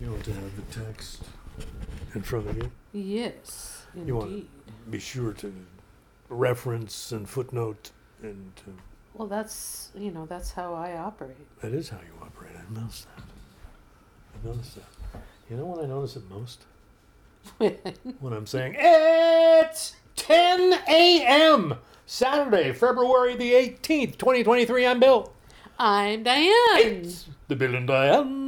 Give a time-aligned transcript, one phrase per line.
[0.00, 1.22] You want to have the text
[2.14, 2.70] in front of you?
[2.92, 4.08] Yes, indeed.
[4.08, 5.52] You want to Be sure to
[6.28, 7.90] reference and footnote
[8.22, 8.70] and uh,
[9.14, 11.36] Well, that's you know that's how I operate.
[11.60, 12.52] that is how you operate.
[12.56, 13.24] I noticed that.
[14.34, 15.20] I noticed that.
[15.50, 16.64] You know what I notice it most?
[18.20, 21.74] when I'm saying it's 10 a.m.
[22.06, 24.86] Saturday, February the 18th, 2023.
[24.86, 25.32] I'm Bill.
[25.78, 26.52] I'm Diane.
[26.76, 28.47] It's the Bill and Diane Show.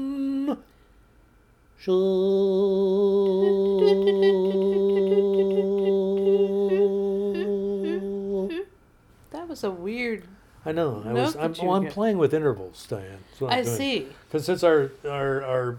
[9.30, 10.24] That was a weird.
[10.66, 11.02] I know.
[11.06, 11.36] I was.
[11.36, 13.20] I'm, well, I'm playing with intervals, Diane.
[13.38, 13.64] Doing.
[13.64, 14.08] see.
[14.28, 15.78] Because since our our our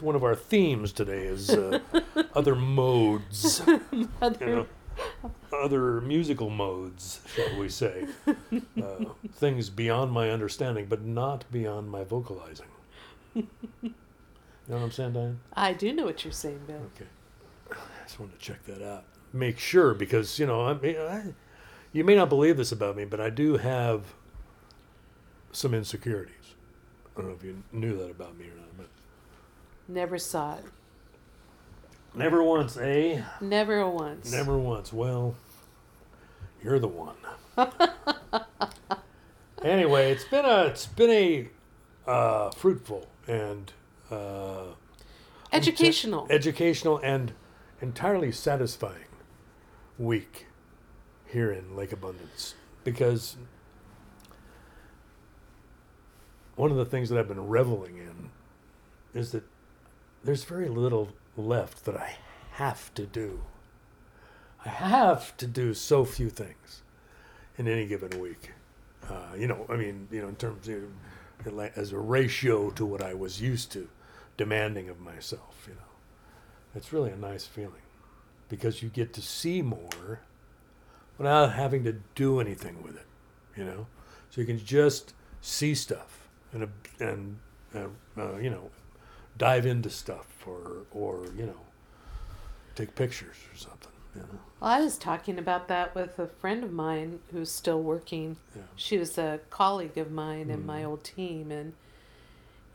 [0.00, 1.80] one of our themes today is uh,
[2.34, 4.66] other modes, you know,
[5.52, 8.06] other musical modes, shall we say,
[8.80, 12.68] uh, things beyond my understanding, but not beyond my vocalizing.
[14.66, 15.40] You know what I'm saying, Diane?
[15.52, 16.80] I do know what you're saying, Bill.
[16.96, 17.06] Okay,
[17.70, 19.04] I just wanted to check that out.
[19.32, 21.34] Make sure because you know I, mean, I
[21.92, 24.14] you may not believe this about me, but I do have
[25.52, 26.54] some insecurities.
[27.16, 28.88] I don't know if you knew that about me or not, but.
[29.86, 30.64] Never saw it.
[32.14, 33.22] Never once, eh?
[33.40, 34.32] Never once.
[34.32, 34.92] Never once.
[34.92, 35.34] Well,
[36.62, 37.16] you're the one.
[39.62, 43.72] anyway, it's been a it's been a uh, fruitful and
[44.10, 44.64] uh,
[45.52, 46.26] Educational.
[46.30, 47.32] educational and
[47.80, 49.04] entirely satisfying
[49.98, 50.46] week
[51.26, 53.36] here in Lake Abundance because
[56.56, 58.30] one of the things that I've been reveling in
[59.18, 59.44] is that
[60.24, 62.16] there's very little left that I
[62.52, 63.40] have to do.
[64.64, 66.82] I have to do so few things
[67.58, 68.52] in any given week.
[69.08, 70.82] Uh, you know, I mean, you know, in terms of
[71.76, 73.88] as a ratio to what I was used to
[74.36, 75.80] demanding of myself, you know.
[76.74, 77.82] It's really a nice feeling
[78.48, 80.20] because you get to see more
[81.18, 83.06] without having to do anything with it,
[83.56, 83.86] you know.
[84.30, 87.38] So you can just see stuff and and
[87.74, 88.70] uh, uh, you know
[89.36, 91.60] dive into stuff or or you know
[92.74, 93.73] take pictures or something,
[94.22, 94.28] know.
[94.60, 98.36] Well, I was talking about that with a friend of mine who's still working.
[98.54, 98.62] Yeah.
[98.76, 100.66] She was a colleague of mine in Mm.
[100.66, 101.72] my old team, and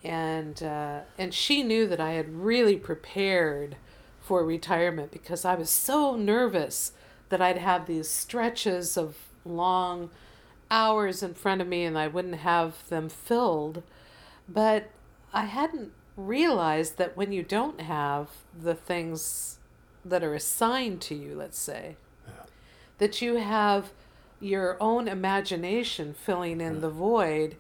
[0.04, 3.76] and uh, and she knew that I had really prepared
[4.22, 6.94] for retirement because I was so nervous
[7.30, 10.10] that I'd have these stretches of long
[10.72, 13.84] hours in front of me and I wouldn't have them filled.
[14.48, 14.90] But
[15.34, 18.30] I hadn't realized that when you don't have
[18.60, 19.59] the things
[20.06, 21.96] that are assigned to you, let's say,
[22.28, 22.34] Yeah.
[23.00, 23.92] that you have
[24.40, 27.58] your own imagination filling in the void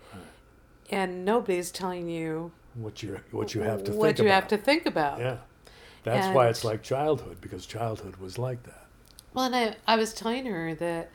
[0.89, 4.33] and nobody's telling you What you what you have to think what think you about.
[4.35, 5.19] have to think about.
[5.19, 5.37] Yeah.
[6.03, 8.85] That's why it's like childhood because childhood was like that.
[9.33, 11.11] Well, and I, I was telling her that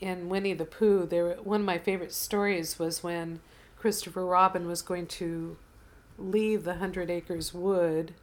[0.00, 3.40] in Winnie the Pooh, there one of my favorite stories was when
[3.76, 5.56] Christopher Robin was going to
[6.18, 8.14] leave the Hundred Acres Wood.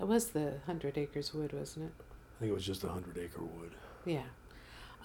[0.00, 2.04] It was the Hundred Acres Wood, wasn't it?
[2.40, 3.72] I think it was just a hundred acre wood.
[4.06, 4.22] Yeah.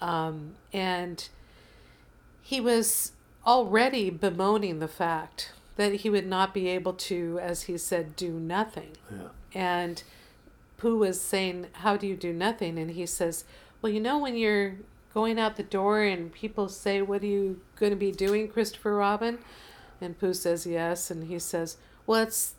[0.00, 1.28] Um, and
[2.40, 3.12] he was
[3.46, 8.30] already bemoaning the fact that he would not be able to, as he said, do
[8.30, 8.92] nothing.
[9.10, 9.28] Yeah.
[9.52, 10.02] And
[10.78, 12.78] Pooh was saying, How do you do nothing?
[12.78, 13.44] And he says,
[13.82, 14.76] Well, you know, when you're
[15.12, 18.96] going out the door and people say, What are you going to be doing, Christopher
[18.96, 19.40] Robin?
[20.00, 21.10] And Pooh says, Yes.
[21.10, 21.76] And he says,
[22.06, 22.54] Well, it's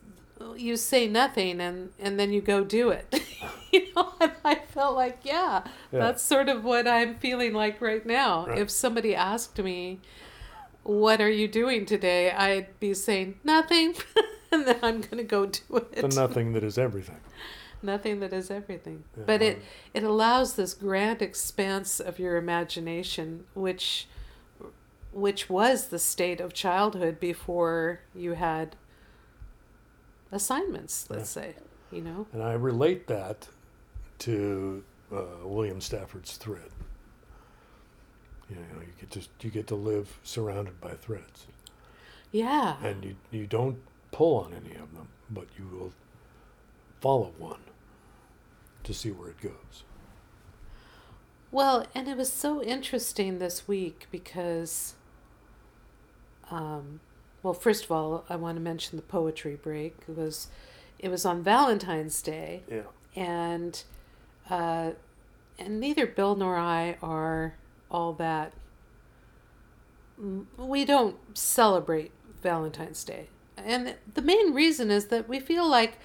[0.56, 3.22] you say nothing and and then you go do it
[3.72, 6.00] you know and i felt like yeah, Yeah.
[6.00, 8.60] that's sort of what i'm feeling like right now Right.
[8.60, 10.00] if somebody asked me
[10.84, 13.96] what are you doing today i'd be saying nothing
[14.52, 17.20] and then i'm going to go do it The nothing that is everything.
[17.82, 19.24] nothing that is everything Yeah.
[19.26, 19.62] but it
[19.94, 24.08] it allows this grand expanse of your imagination which
[25.12, 28.76] which was the state of childhood before you had
[30.32, 31.56] assignments let's say
[31.92, 33.48] you know And I relate that
[34.20, 36.70] to uh, William Stafford's thread.
[38.50, 41.48] You know, you get just you get to live surrounded by threads,
[42.32, 43.78] yeah and you you don't
[44.12, 45.94] pull on any of them, but you will
[47.02, 47.60] follow one
[48.84, 49.84] to see where it goes.
[51.52, 54.96] Well, and it was so interesting this week because,
[56.52, 57.00] um,
[57.48, 59.96] well, first of all, I want to mention the poetry break.
[60.10, 60.48] It was,
[61.00, 62.82] it was on Valentine's Day, Yeah.
[63.16, 63.82] and,
[64.50, 64.92] uh,
[65.58, 67.56] and neither Bill nor I are
[67.90, 68.52] all that.
[70.22, 72.12] mm, We don't celebrate
[72.44, 73.30] Valentine's Day.
[73.56, 75.98] and the main reason is that we feel like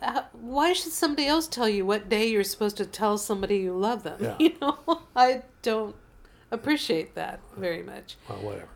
[0.00, 3.76] uh, why should somebody else tell you what day you're supposed to tell somebody you
[3.76, 4.18] love them?
[4.22, 4.36] Yeah.
[4.38, 5.96] You know, I don't
[6.52, 8.16] appreciate that very much.
[8.28, 8.68] Well, whatever.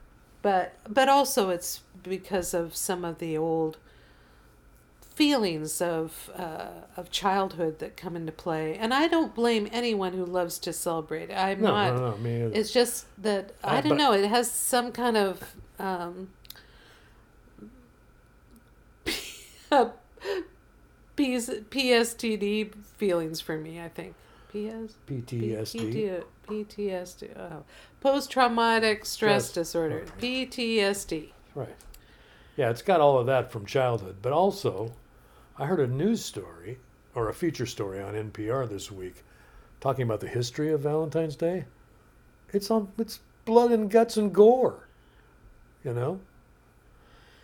[0.43, 3.77] But but also it's because of some of the old
[5.01, 10.25] feelings of uh, of childhood that come into play, and I don't blame anyone who
[10.25, 11.33] loves to celebrate.
[11.33, 11.95] I'm No, not.
[11.97, 12.17] no, no.
[12.19, 12.53] Me either.
[12.55, 14.13] It's just that I Uh, don't but- know.
[14.13, 15.43] It has some kind of
[15.81, 16.29] um,
[21.17, 23.81] PS, PSTD feelings for me.
[23.81, 24.15] I think
[24.51, 25.25] PS PTSD.
[25.93, 26.25] PTSD.
[26.49, 27.63] PTSD, oh, uh,
[28.01, 29.67] post traumatic stress, Stress.
[29.67, 30.05] disorder.
[30.21, 31.31] PTSD.
[31.55, 31.75] Right.
[32.57, 34.17] Yeah, it's got all of that from childhood.
[34.21, 34.93] But also,
[35.59, 36.79] I heard a news story
[37.15, 39.25] or a feature story on NPR this week
[39.81, 41.65] talking about the history of Valentine's Day.
[42.53, 44.89] It's on it's blood and guts and gore.
[45.85, 46.21] You know?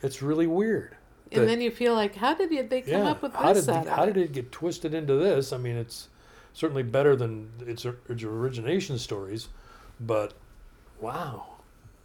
[0.03, 0.97] It's really weird.
[1.33, 3.11] And that- then you feel like, how did they come yeah.
[3.11, 5.53] up with how did how did it get twisted into this?
[5.53, 6.09] I mean, it's
[6.55, 9.49] certainly better than its, its origination stories,
[10.01, 10.33] but
[11.01, 11.47] wow,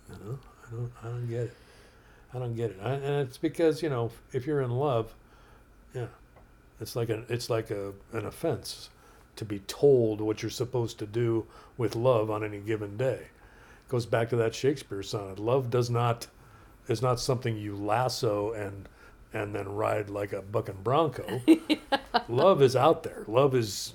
[0.09, 1.53] you know, I don't I don't get it.
[2.33, 5.15] I don't get it, I, and it's because you know if you're in love,
[5.93, 6.07] yeah,
[6.81, 8.89] it's like an it's like a an offense
[9.35, 11.45] to be told what you're supposed to do
[11.77, 13.21] with love on any given day.
[13.85, 15.39] It goes back to that Shakespeare sonnet.
[15.39, 16.27] Love does not
[16.87, 18.89] is not something you lasso and
[19.33, 21.41] and then ride like a bucking bronco.
[22.27, 23.23] Love is out there.
[23.27, 23.93] Love is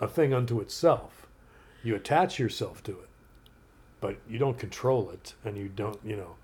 [0.00, 1.28] a thing unto itself.
[1.84, 3.08] You attach yourself to it,
[4.00, 6.34] but you don't control it, and you don't, you know,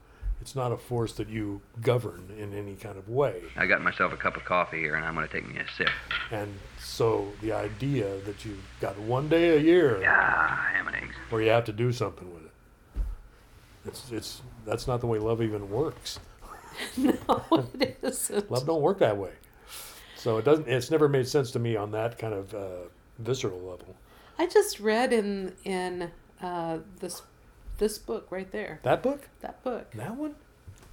[0.41, 3.43] it's not a force that you govern in any kind of way.
[3.57, 5.65] I got myself a cup of coffee here, and I'm going to take me a
[5.77, 5.89] sip.
[6.31, 11.15] And so the idea that you've got one day a year Ah, ham and eggs.
[11.31, 12.51] where you have to do something with it,
[13.87, 16.19] it's it's that's not the way love even works.
[16.99, 17.15] no,
[17.81, 18.51] it isn't.
[18.51, 19.31] Love don't work that way.
[20.17, 20.69] So it doesn't.
[20.69, 22.89] It's never made sense to me on that kind of uh,
[23.19, 23.97] visceral level.
[24.39, 26.11] I just read in in
[26.43, 27.23] uh, this
[27.79, 28.81] this book right there.
[28.83, 29.91] That book, That book.
[29.93, 30.35] that one.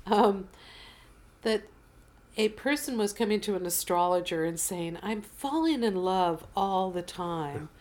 [0.05, 0.47] um,
[1.43, 1.63] that
[2.37, 7.01] a person was coming to an astrologer and saying, I'm falling in love all the
[7.03, 7.69] time.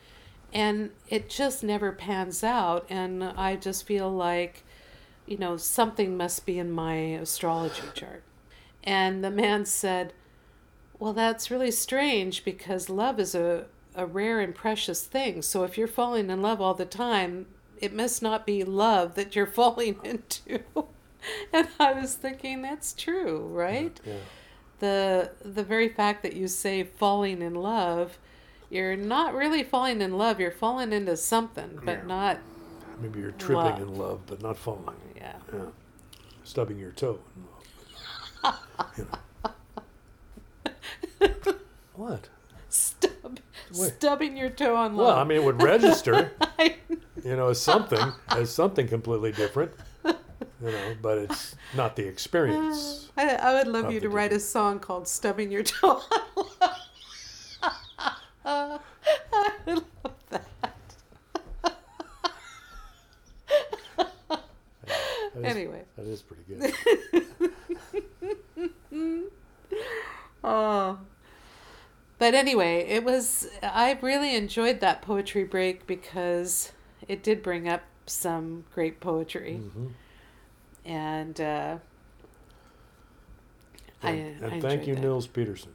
[0.54, 2.84] And it just never pans out.
[2.90, 4.62] And I just feel like,
[5.24, 8.22] you know, something must be in my astrology chart.
[8.84, 10.12] And the man said,
[10.98, 15.42] Well, that's really strange because love is a, a rare and precious thing.
[15.42, 17.46] So if you're falling in love all the time,
[17.80, 20.60] it must not be love that you're falling into.
[21.52, 23.98] and I was thinking that's true, right?
[24.04, 24.14] Yeah.
[24.80, 28.18] The the very fact that you say falling in love,
[28.70, 32.06] you're not really falling in love, you're falling into something, but Yeah.
[32.06, 32.38] not
[33.00, 33.80] Maybe you're tripping Love.
[33.80, 34.94] in love, but not falling.
[35.16, 35.34] yeah.
[35.52, 35.60] Yeah.
[36.44, 37.44] Stubbing your toe in
[38.42, 38.58] love.
[38.96, 39.06] You
[41.24, 41.52] know.
[41.94, 42.28] what?
[42.68, 43.11] Stub.
[43.72, 48.50] Stubbing your toe on Well, I mean, it would register, you know, as something, as
[48.52, 49.72] something completely different,
[50.04, 50.12] you
[50.60, 53.10] know, but it's not the experience.
[53.16, 56.78] I, I would love you to write a song called "Stubbing Your Toe on Love."
[59.24, 60.46] I would love that.
[65.34, 65.82] That is, Anyway.
[65.96, 66.74] that is pretty good.
[70.44, 70.98] Oh.
[72.22, 76.70] But anyway, it was I really enjoyed that poetry break because
[77.08, 79.54] it did bring up some great poetry.
[79.54, 79.88] hmm
[80.84, 81.78] And uh
[84.04, 85.00] I, And, and I thank you, that.
[85.00, 85.72] Nils Peterson.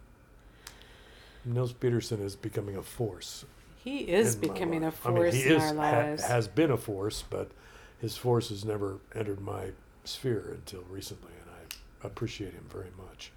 [1.43, 3.43] Nils Peterson is becoming a force.
[3.83, 5.05] He is becoming a life.
[5.05, 6.23] I mean, force he in is, our ha- lives.
[6.23, 7.51] has been a force, but
[7.99, 9.71] his force has never entered my
[10.05, 13.33] sphere until recently, and I appreciate him very much.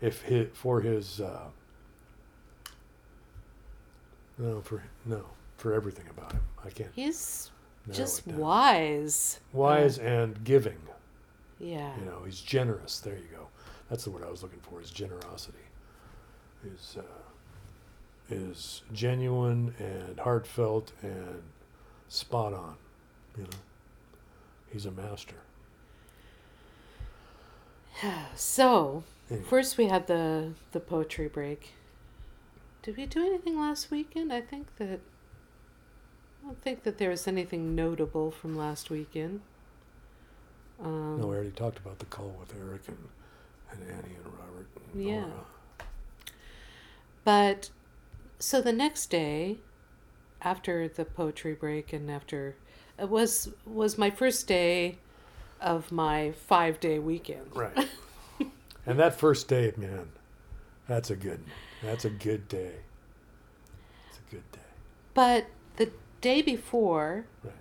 [0.00, 1.48] If he, for his uh,
[4.38, 5.24] no for no
[5.56, 7.50] for everything about him, I can't He's
[7.90, 9.40] just wise.
[9.52, 10.78] wise Uh, and giving.
[11.58, 11.92] yeah.
[11.98, 12.98] You know, he's generous.
[13.00, 13.48] There you go.
[13.88, 14.80] That's the word I was looking for.
[14.80, 15.58] Is generosity.
[16.64, 17.02] Is uh,
[18.34, 21.42] is genuine and heartfelt and
[22.08, 22.74] spot on.
[23.38, 23.58] You know,
[24.72, 25.36] he's a master.
[28.34, 31.70] So, Anyway, first we had the the poetry break.
[32.86, 34.32] Did we do anything last weekend?
[34.32, 35.00] I think that
[36.40, 39.40] I don't think that there was anything notable from last weekend.
[40.80, 43.08] Um, no, we already talked about the call with Eric and,
[43.72, 44.68] and Annie and Robert.
[44.94, 45.26] And Yeah.
[47.24, 47.70] But
[48.38, 49.56] so the next day,
[50.40, 52.54] after the poetry break and after
[53.00, 54.98] it was was my first day
[55.60, 57.48] of my five day weekend.
[57.52, 57.88] Right.
[58.88, 60.10] And that first day, man,
[60.86, 61.40] that's a good.
[61.82, 62.72] That's a good day.
[64.08, 64.60] It's a good day.
[65.14, 65.90] But the
[66.20, 67.52] day before, Right.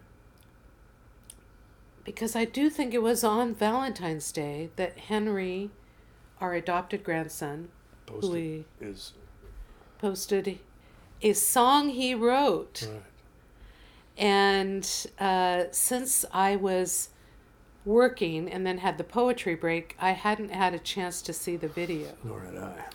[2.03, 5.69] because I do think it was on Valentine's Day that Henry,
[6.39, 7.69] our adopted grandson,
[8.09, 9.13] who Posted we is
[9.99, 10.59] posted
[11.21, 12.87] a song he wrote.
[12.91, 13.01] right.
[14.17, 17.09] And uh, since I was
[17.83, 21.67] working and then had the poetry break, I hadn't had a chance to see the
[21.67, 22.13] video.
[22.23, 22.85] Nor had I.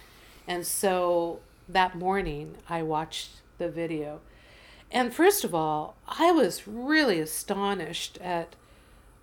[0.51, 1.39] And so
[1.69, 4.21] that morning, I watched the video.
[4.91, 8.57] And first of all, I was really astonished at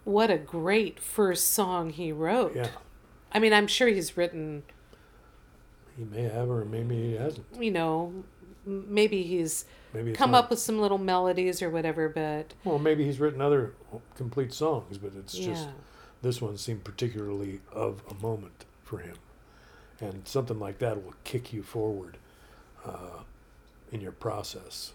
[0.05, 2.55] what a great first song he wrote.
[2.55, 2.69] Yeah.
[3.33, 4.63] I mean, I'm sure he's written,
[5.97, 7.45] He may have, or maybe he hasn't.
[7.59, 8.23] you know,
[8.65, 13.03] maybe he's Maybe come not- up with some little melodies or whatever, but Well, maybe
[13.03, 13.73] he's written other
[14.15, 15.71] complete songs, but it's just yeah.
[16.21, 19.17] this one seemed particularly of a moment for him,
[19.99, 22.17] and something like that will kick you forward
[22.85, 23.23] uh,
[23.91, 24.93] in your process.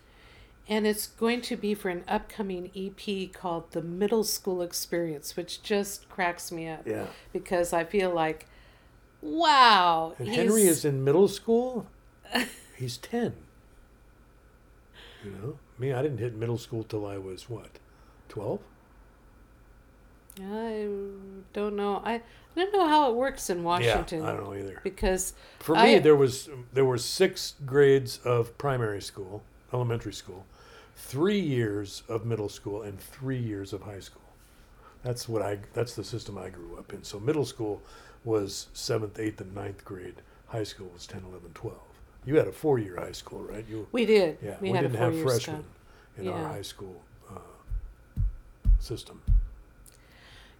[0.69, 5.63] And it's going to be for an upcoming EP called The Middle School Experience, which
[5.63, 7.07] just cracks me up Yeah.
[7.33, 8.47] because I feel like,
[9.21, 10.15] wow.
[10.19, 11.87] And Henry is in middle school.
[12.77, 13.35] He's ten.
[15.25, 17.79] You know, me, I didn't hit middle school till I was what,
[18.29, 18.61] twelve?
[20.41, 20.89] I
[21.53, 22.01] don't know.
[22.05, 22.21] I, I
[22.57, 24.81] don't know how it works in Washington Yeah, I don't know either.
[24.83, 30.47] because For I- me, there was there were six grades of primary school, elementary school,
[30.97, 34.23] three years of middle school, and three years of high school.
[35.03, 35.59] That's what I.
[35.75, 37.03] That's the system I grew up in.
[37.05, 37.83] So middle school
[38.25, 40.15] was seventh, eighth, and ninth grade.
[40.47, 41.77] High school was 10, 11, 12.
[42.27, 43.65] You had a four-year high school, right?
[43.69, 44.39] You we did.
[44.43, 44.57] yeah.
[44.61, 45.65] we, We, had didn't a have freshmen
[46.15, 46.27] scan.
[46.27, 47.39] in our high school uh,
[48.79, 49.23] system.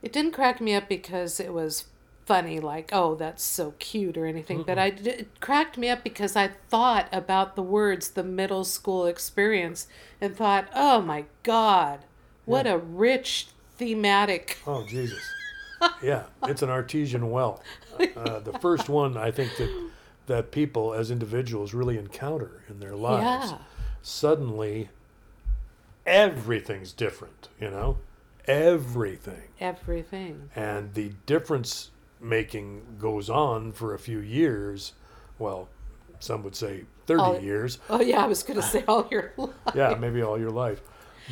[0.03, 1.85] It didn't crack me up because it was
[2.25, 4.63] funny, like, oh, that's so cute or anything.
[4.63, 8.65] But I d- it cracked me up because I thought about the words "the middle
[8.65, 9.87] school experience"
[10.21, 12.01] and thought, oh my God,
[12.45, 14.59] what a rich thematic.
[14.67, 15.23] Oh Jesus!
[16.03, 17.63] yeah, it's an artesian well.
[18.17, 19.91] Uh, the first one I think that
[20.27, 23.51] that people as individuals really encounter in their lives.
[23.51, 23.59] Yeah.
[24.03, 24.89] Suddenly,
[26.07, 27.49] everything's different.
[27.61, 27.99] You know,
[28.47, 30.51] everything, Everything.
[30.57, 34.93] and the difference making goes on for a few years.
[35.39, 35.69] Well,
[36.21, 37.79] some would say thirty All- years.
[37.91, 39.51] Oh yeah, I was going to say all your life.
[39.75, 40.81] Yeah, maybe all your life.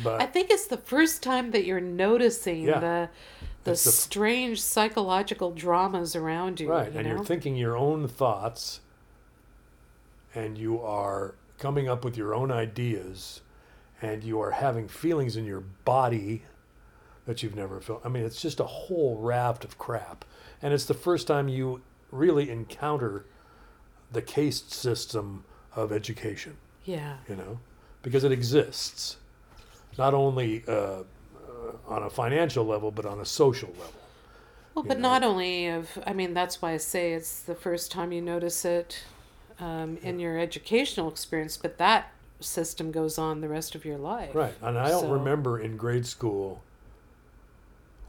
[0.03, 2.79] But I think it's the first time that you're noticing Yeah.
[2.79, 3.09] the
[3.63, 6.69] the strange psychological dramas around you.
[6.71, 7.15] Right, you and know?
[7.15, 8.79] you're thinking your own thoughts,
[10.33, 13.41] and you are coming up with your own ideas,
[14.01, 16.43] and you are having feelings in your body
[17.25, 18.01] that you've never felt.
[18.03, 20.25] I mean, it's just a whole raft of crap,
[20.61, 23.25] and it's the first time you really encounter
[24.11, 26.57] the caste system of education.
[26.83, 27.17] yeah.
[27.29, 27.59] You know,
[28.03, 29.17] because it exists,
[29.97, 31.03] not only uh, uh,
[31.87, 33.93] on a financial level, but on a social level.
[34.75, 35.09] Well, but know?
[35.09, 38.65] not only of, I mean, that's why I say it's the first time you notice
[38.65, 39.03] it
[39.59, 44.33] um, in your educational experience, but that system goes on the rest of your life.
[44.33, 46.63] Right, and I don't So- remember in grade school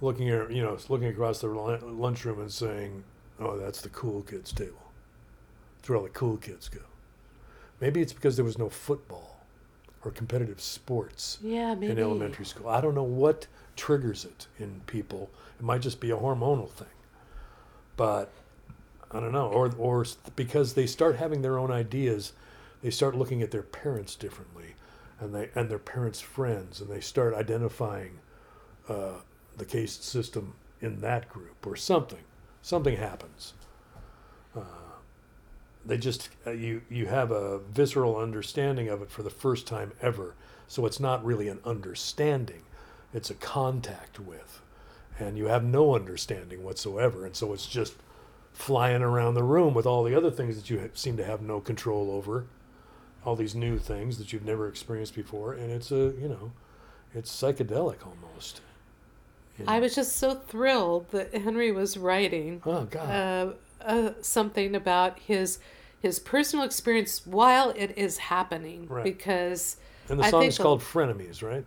[0.03, 3.05] looking at you know looking across the lunchroom and saying,
[3.41, 4.93] "Oh, that's the cool kids' table.
[5.79, 6.81] That's where all the cool kids go."
[7.81, 9.39] Maybe it's because there was no football
[10.05, 11.93] or competitive sports Yeah, maybe.
[11.93, 12.69] in elementary school.
[12.69, 15.31] I don't know what triggers it in people.
[15.59, 16.89] It might just be a hormonal thing,
[17.97, 18.31] but
[19.11, 19.49] I don't know.
[19.49, 20.05] Or or
[20.37, 22.33] because they start having their own ideas,
[22.83, 24.75] they start looking at their parents differently,
[25.21, 28.19] and they and their parents' friends, and they start identifying
[28.89, 29.21] uh,
[29.57, 32.25] the case system in that group or something.
[32.63, 33.55] Something happens.
[34.57, 34.61] Uh,
[35.85, 39.93] they just uh, you you have a visceral understanding of it for the first time
[40.01, 40.35] ever.
[40.69, 42.63] So it's not really an understanding;
[43.13, 44.61] it's a contact with,
[45.19, 47.27] and you have no understanding whatsoever.
[47.27, 47.95] And so it's just
[48.53, 51.41] flying around the room with all the other things that you ha- seem to have
[51.41, 52.47] no control over,
[53.25, 56.53] all these new things that you've never experienced before, and it's a you know,
[57.15, 58.61] it's psychedelic almost.
[59.59, 64.75] You I was just so thrilled that Henry was writing oh God, uh, uh, something
[64.75, 65.59] about his
[66.01, 69.05] his personal experience while it is happening Right.
[69.05, 69.77] because
[70.09, 71.65] and the I song is called "Frenemies," right?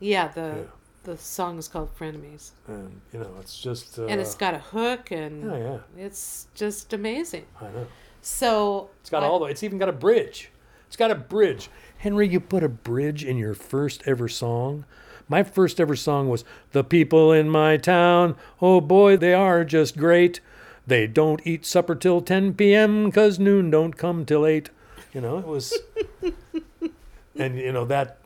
[0.00, 0.62] yeah the Yeah.
[1.04, 4.58] the song is called frenemies And you know, it's just uh, and it's got a
[4.58, 7.86] hook and yeah, yeah, it's just amazing I know.
[8.22, 9.46] so It's got I- all the.
[9.46, 10.50] It's even got a bridge.
[10.86, 11.68] It's got a bridge.
[11.98, 14.84] Henry, you put a bridge in your first ever song.
[15.28, 19.96] My first ever song was "The People in My Town." Oh boy, they are just
[19.96, 20.40] great.
[20.86, 23.06] They don't eat supper till 10 p.m.
[23.06, 24.68] because noon don't come till 8.
[25.14, 25.72] You know, it was.
[27.38, 28.18] and, you know, that,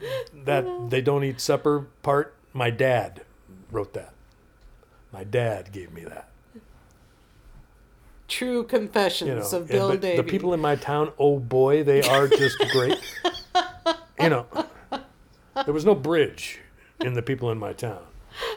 [0.44, 3.22] that they don't eat supper part, my dad
[3.70, 4.12] wrote that.
[5.12, 6.28] My dad gave me that.
[8.26, 10.16] True confessions You know, of and- Bill but Davy.
[10.16, 12.98] the people in my town, oh boy, they are just great.
[14.20, 14.46] you know,
[15.64, 16.58] there was no bridge
[17.00, 18.00] in the people in my town.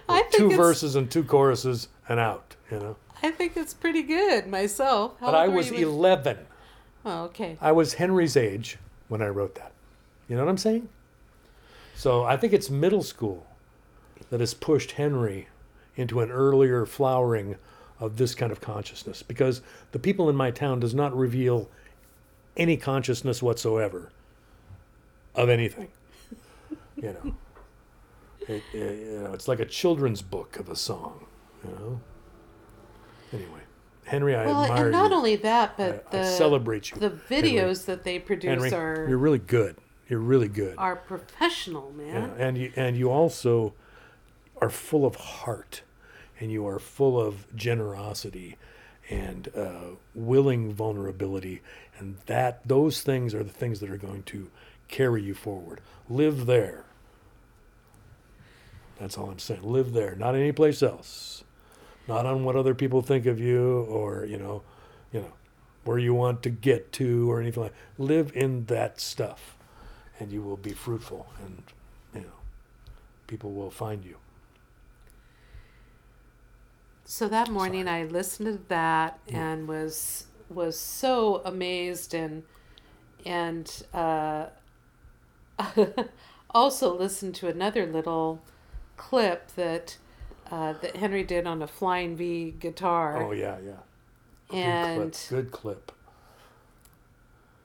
[0.09, 2.95] I think Two verses and two choruses and out, you know.
[3.23, 5.13] I think it's pretty good myself.
[5.19, 6.37] How But I was 11.
[7.05, 7.57] Oh, okay.
[7.61, 9.71] I was Henry's age when I wrote that.
[10.27, 10.89] You know what I'm saying?
[11.95, 13.45] So I think it's middle school
[14.29, 15.47] that has pushed Henry
[15.95, 17.57] into an earlier flowering
[17.99, 21.69] of this kind of consciousness because the people in my town does not reveal
[22.57, 24.11] any consciousness whatsoever
[25.35, 25.89] of anything.
[26.97, 27.35] You know,
[28.47, 31.25] it, it- you know, it's like a children's book of a song.
[31.63, 32.01] You know.
[33.33, 33.61] Anyway,
[34.05, 35.17] Henry, I Well, admire and not you.
[35.17, 36.97] only that, but I the celebrate you.
[36.97, 39.77] the videos that they produce Henry, are you're really good.
[40.09, 40.75] You're really good.
[40.77, 42.33] are professional, man.
[42.37, 43.73] Yeah, and you and you also
[44.59, 45.83] are full of heart,
[46.39, 48.57] and you are full of generosity,
[49.09, 51.61] and uh, willing vulnerability,
[51.97, 54.49] and that those things are the things that are going to
[54.89, 55.79] carry you forward.
[56.09, 56.83] Live there.
[59.01, 59.63] That's all I'm saying.
[59.63, 61.43] Live there, not anyplace else,
[62.07, 64.63] not on what other people think of you, or you know,
[65.13, 65.33] you know,
[65.85, 67.73] where you want to get to, or anything like.
[67.73, 68.03] that.
[68.03, 69.57] Live in that stuff,
[70.19, 71.63] and you will be fruitful, and
[72.15, 72.33] you know,
[73.27, 74.17] people will find you.
[77.05, 79.39] So that morning I listened to that Yeah.
[79.39, 82.43] and was was so amazed and
[83.25, 84.47] and uh,
[86.51, 88.41] also listened to another little
[89.01, 89.97] clip that
[90.51, 93.23] uh, that Henry did on a Flying V guitar.
[93.23, 93.71] Oh yeah, yeah.
[94.49, 95.29] Good and clip.
[95.29, 95.91] good clip.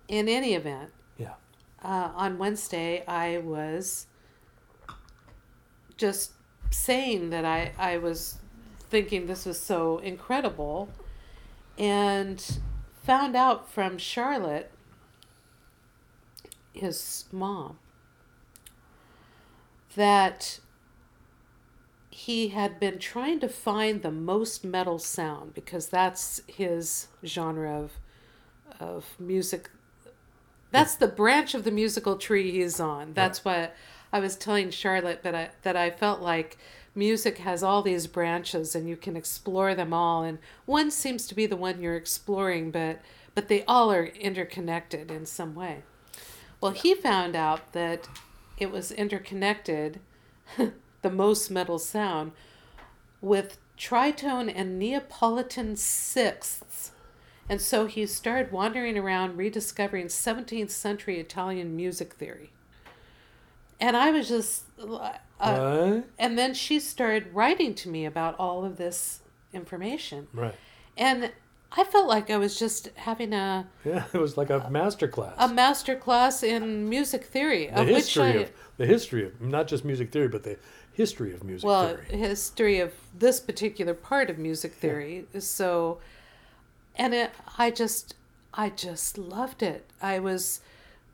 [0.08, 1.34] in any event, Yeah.
[1.84, 4.06] uh, on Wednesday, I was
[5.96, 6.32] just
[6.70, 8.38] saying that I, I was
[8.88, 10.88] thinking this was so incredible
[11.76, 12.60] and
[13.04, 14.70] found out from Charlotte,
[16.72, 17.78] his mom,
[19.96, 20.60] that
[22.16, 27.92] he had been trying to find the most metal sound because that's his genre of
[28.80, 29.68] of music
[30.70, 33.12] that's the branch of the musical tree he's on.
[33.12, 33.76] That's what
[34.14, 36.56] I was telling Charlotte that I that I felt like
[36.94, 41.34] music has all these branches and you can explore them all and one seems to
[41.34, 42.98] be the one you're exploring but
[43.34, 45.82] but they all are interconnected in some way.
[46.62, 48.08] Well, he found out that
[48.56, 50.00] it was interconnected
[51.06, 52.32] the most metal sound
[53.20, 56.90] with tritone and Neapolitan sixths.
[57.48, 62.50] And so he started wandering around rediscovering 17th century Italian music theory.
[63.78, 64.64] And I was just,
[65.38, 69.20] uh, and then she started writing to me about all of this
[69.52, 70.26] information.
[70.32, 70.56] Right.
[70.96, 71.30] And
[71.70, 75.34] I felt like I was just having a, Yeah, it was like a master class.
[75.38, 79.40] a master class in music theory, the of which history I, of the history of
[79.40, 80.58] not just music theory, but the
[80.96, 82.18] history of music well, theory.
[82.18, 85.26] history of this particular part of music theory.
[85.38, 85.98] So,
[86.96, 88.14] and it, I just,
[88.54, 89.84] I just loved it.
[90.00, 90.60] I was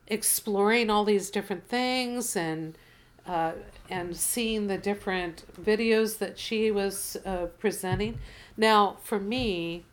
[0.07, 2.79] exploring all these different things and
[3.27, 3.53] uh,
[3.89, 8.19] and seeing the different videos that she was uh, presenting.
[8.57, 9.85] Now, for me,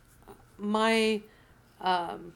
[0.58, 1.22] my
[1.80, 2.32] um,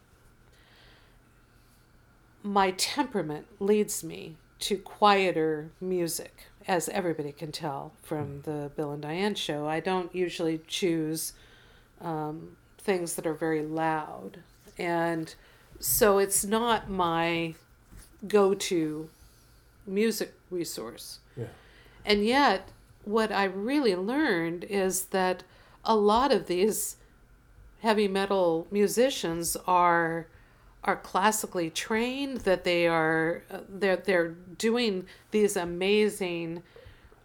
[2.43, 9.03] my temperament leads me to quieter music, as everybody can tell from the Bill and
[9.03, 9.67] Diane show.
[9.67, 11.33] I don't usually choose
[12.01, 14.39] um, things that are very loud,
[14.79, 15.35] and
[15.79, 17.55] so it's not my
[18.27, 19.11] go-to
[19.87, 21.19] music resource.
[21.37, 21.47] Yeah.
[22.05, 22.71] And yet,
[23.05, 25.43] what I really learned is that
[25.85, 26.97] a lot of these
[27.81, 30.27] heavy metal musicians are
[30.85, 36.63] are classically trained that they are uh, they're they're doing these amazing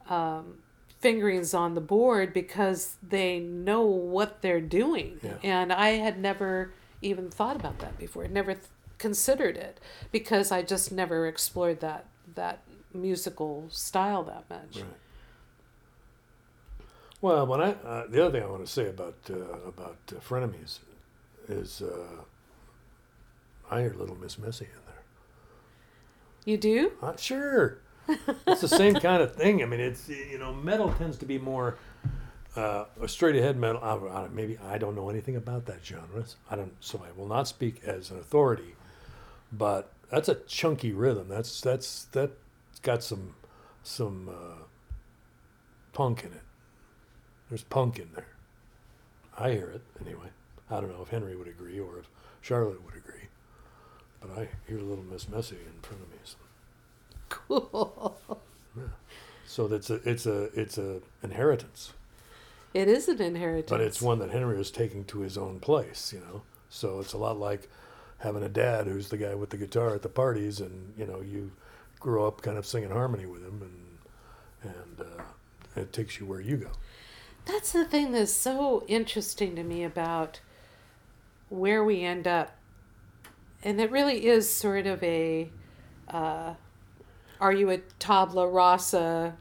[0.10, 0.60] um,
[1.00, 5.36] fingerings on the board because they know what they're doing Yeah.
[5.44, 8.66] and I had never even thought about that before never th-
[8.98, 9.80] considered it
[10.12, 12.60] because I just never explored that that
[12.94, 14.86] musical style that much Right.
[17.22, 19.36] Well, when I uh, the other thing I want to say about uh,
[19.68, 20.80] about uh, frenemies
[21.50, 22.22] is uh,
[23.72, 25.04] I hear Little Miss Missy in there.
[26.46, 27.80] you do Uh, sure,
[28.48, 29.62] it's the same kind of thing.
[29.62, 31.78] I mean, it's you know, metal tends to be more
[32.56, 33.82] uh, a straight ahead metal.
[33.84, 36.24] I, I, maybe I don't know anything about that genre.
[36.50, 38.76] I don't, so I will not speak as an authority.
[39.52, 41.28] But that's a chunky rhythm.
[41.28, 42.34] That's that's that's
[42.82, 43.36] got some
[43.84, 44.64] some uh,
[45.94, 46.42] punk in it.
[47.50, 48.28] There's punk in there.
[49.38, 50.28] I hear it anyway.
[50.70, 52.10] I don't know if Henry would agree or if
[52.42, 53.19] Charlotte would agree,
[54.22, 56.18] but I hear a little Miss Messy in front of me.
[56.24, 56.38] So.
[57.30, 58.20] Cool.
[59.46, 61.94] So that's a it's a it's a inheritance,
[62.74, 63.70] It is an inheritance.
[63.70, 66.14] but it's one that Henry is taking to his own place.
[66.14, 67.68] You know, so it's a lot like
[68.20, 71.22] having a dad who's the guy with the guitar at the parties, and you know
[71.22, 71.52] you
[72.00, 73.62] grow up kind of singing harmony with him,
[74.64, 75.24] and and uh,
[75.82, 76.70] it takes you where you go.
[77.46, 80.42] That's the thing that's so interesting to me about
[81.50, 82.56] where we end up.
[83.64, 85.50] And it really is sort of a
[86.08, 86.54] uh,
[87.42, 89.36] are you a tabula rasa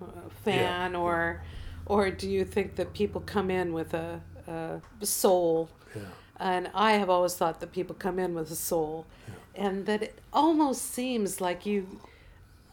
[0.44, 0.98] fan Yeah.
[0.98, 1.42] or
[1.86, 5.70] or do you think that people come in with a, a soul?
[5.96, 6.02] Yeah,
[6.38, 9.06] and I have always thought that people come in with a soul,
[9.54, 12.00] and that it almost seems like you,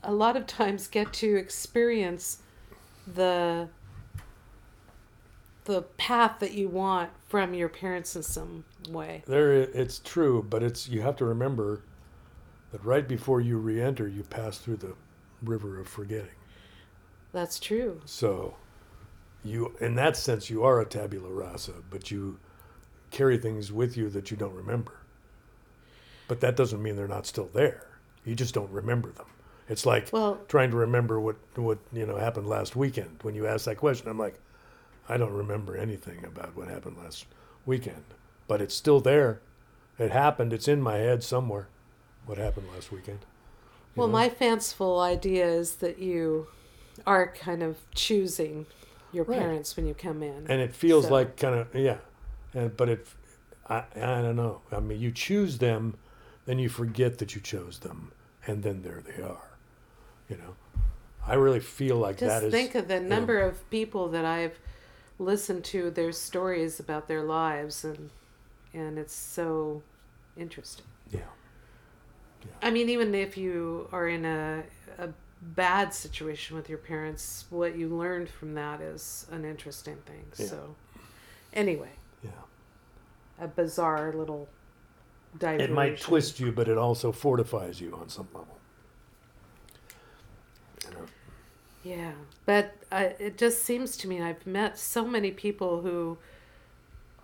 [0.03, 2.39] a lot of times, get to experience
[3.07, 3.69] the
[5.65, 9.23] the path that you want from your parents in some way.
[9.27, 11.81] there it's true, but it's you have to remember
[12.71, 14.93] that right before you re-enter, you pass through the
[15.43, 16.35] river of forgetting.
[17.31, 18.01] That's true.
[18.05, 18.55] So,
[19.43, 22.39] you, in that sense, you are a tabula rasa, but you
[23.11, 24.93] carry things with you that you don't remember.
[26.27, 27.87] But that doesn't mean they're not still there.
[28.25, 29.27] You just don't remember them.
[29.69, 33.19] It's like Well- trying to remember what what you know happened last weekend.
[33.21, 34.39] When you ask that question, I'm like,
[35.07, 37.25] I don't remember anything about what happened last
[37.65, 38.03] weekend,
[38.47, 39.39] but it's still there.
[39.97, 40.53] It happened.
[40.53, 41.67] It's in my head somewhere.
[42.25, 43.19] What happened last weekend?
[43.95, 44.13] You Well, know?
[44.13, 46.47] my fanciful idea is that you
[47.05, 48.65] are kind of choosing
[49.11, 49.39] your Right.
[49.39, 50.45] parents when you come in.
[50.49, 51.97] and it feels So- like kind of yeah
[52.53, 53.07] and but it
[53.69, 55.95] I, I don't know i mean you choose them
[56.45, 58.11] then you forget that you chose them
[58.45, 59.47] and then there they are
[60.29, 60.55] you know
[61.25, 64.25] i really feel like Just that is think of the know, number of people that
[64.25, 64.57] I've
[65.17, 68.09] listened to their stories about their lives, and
[68.75, 69.81] and it's so
[70.37, 70.85] interesting.
[71.11, 71.21] yeah
[72.61, 74.63] I mean, even if you are in a
[74.97, 75.09] a
[75.41, 80.25] bad situation with your parents, what you learned from that is an interesting thing.
[80.37, 80.45] Yeah.
[80.45, 80.75] So,
[81.53, 81.91] anyway,
[82.23, 82.31] yeah
[83.39, 84.47] a bizarre little
[85.37, 85.71] diversion.
[85.71, 88.57] it might twist you but it also fortifies you on some level
[91.83, 92.13] Yeah,
[92.45, 96.17] but uh, it just seems to me I've met so many people who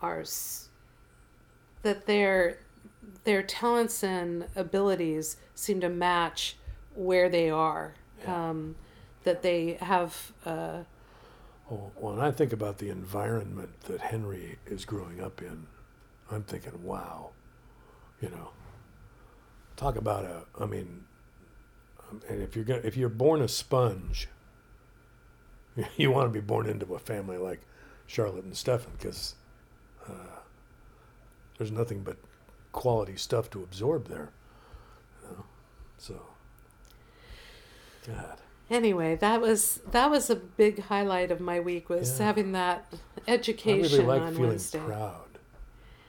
[0.01, 0.69] are s-
[1.83, 2.57] that their
[3.23, 6.57] their talents and abilities seem to match
[6.95, 7.93] where they are.
[8.21, 8.49] Yeah.
[8.49, 8.75] Um,
[9.23, 10.31] that they have.
[10.45, 10.83] Uh,
[11.69, 15.67] Well, when I think about the environment that Henry is growing up in,
[16.31, 17.31] I'm thinking, wow,
[18.21, 18.51] you know,
[19.75, 20.43] talk about a.
[20.59, 21.05] I mean,
[22.09, 24.27] um, and if you're gonna, if you're born a sponge,
[25.97, 27.61] you want to be born into a family like
[28.07, 29.35] Charlotte and Stefan because
[30.07, 30.40] uh,
[31.61, 32.17] there's nothing but
[32.71, 34.31] quality stuff to absorb there,
[35.21, 35.43] you know.
[35.99, 36.19] So,
[38.07, 38.39] God.
[38.71, 42.25] anyway, that was that was a big highlight of my week was Yeah.
[42.25, 42.91] having that
[43.27, 43.85] education.
[43.93, 44.79] I really like on feeling Wednesday.
[44.79, 45.37] proud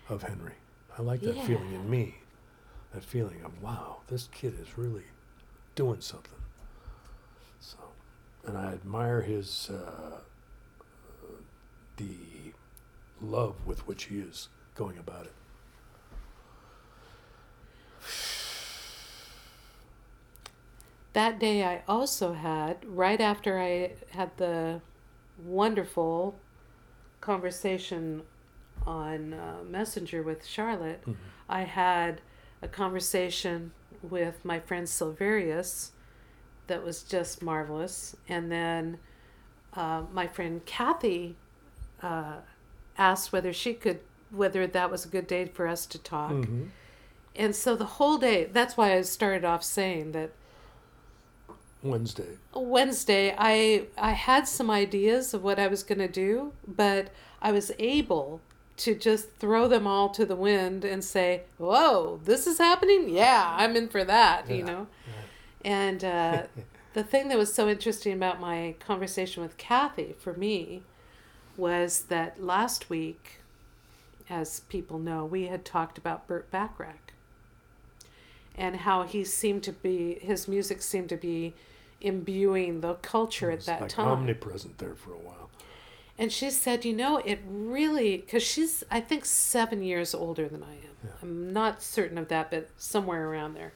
[0.08, 0.54] of Henry.
[0.98, 1.46] I like that Yeah.
[1.46, 2.22] feeling in me.
[2.94, 5.04] That feeling of wow, this kid is really
[5.74, 6.40] doing something.
[7.60, 7.76] So,
[8.46, 10.20] and I admire his uh,
[11.98, 12.54] the
[13.20, 15.32] love with which he is going about it.
[21.12, 24.80] That day, I also had, right after I had the
[25.44, 26.38] wonderful
[27.20, 28.22] conversation
[28.86, 31.16] on uh, Messenger with Charlotte, Mhm.
[31.48, 32.22] I had
[32.62, 35.90] a conversation with my friend Silverius
[36.66, 38.16] that was just marvelous.
[38.28, 38.98] And then
[39.74, 41.36] uh, my friend Kathy
[42.02, 42.36] uh,
[42.96, 46.32] asked whether she could, whether that was a good day for us to talk.
[46.32, 46.68] Mhm.
[47.36, 50.32] And so the whole day, that's why I started off saying that
[51.82, 52.38] Wednesday.
[52.54, 57.52] Wednesday, I I had some ideas of what I was going to do, but I
[57.52, 58.40] was able
[58.78, 63.08] to just throw them all to the wind and say, "Whoa, this is happening!
[63.08, 64.88] Yeah, I'm in for that," you Yeah, know.
[65.64, 66.46] And uh,
[66.94, 70.84] the thing that was so interesting about my conversation with Kathy for me
[71.56, 73.42] was that last week,
[74.30, 77.11] as people know, we had talked about Burt Bacharach
[78.56, 81.54] and how he seemed to be his music seemed to be
[82.00, 84.08] imbuing the culture at that like time.
[84.08, 85.50] omnipresent there for a while.
[86.18, 90.62] And she said, you know, it really, because she's, I think, seven years older than
[90.62, 91.10] I am.
[91.22, 93.72] I'm not certain of that, but somewhere around there.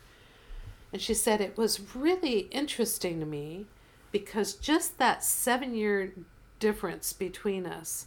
[0.93, 3.67] And she said, it was really interesting to me
[4.13, 6.13] because just that seven year
[6.61, 8.07] difference between us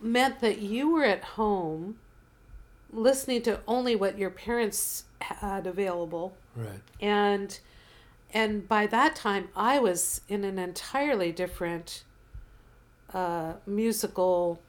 [0.00, 1.98] meant that you were at home
[2.92, 6.80] listening to only what your parents had available Right.
[7.00, 7.58] and
[8.32, 12.04] and by that time i was in an entirely different
[13.14, 14.60] uh, musical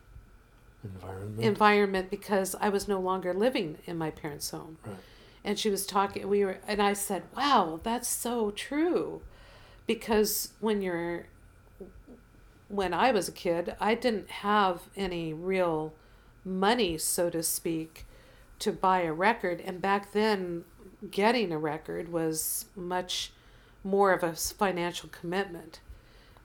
[0.83, 1.41] Environment.
[1.43, 4.95] environment because i was no longer living in my parents home right.
[5.43, 9.21] and she was talking we were and i said wow that's so true
[9.87, 11.25] because when you're
[12.69, 15.93] when i was a kid i didn't have any real
[16.45, 18.05] money so to speak
[18.59, 20.63] to buy a record and back then
[21.11, 23.31] getting a record was much
[23.83, 25.79] more of a financial commitment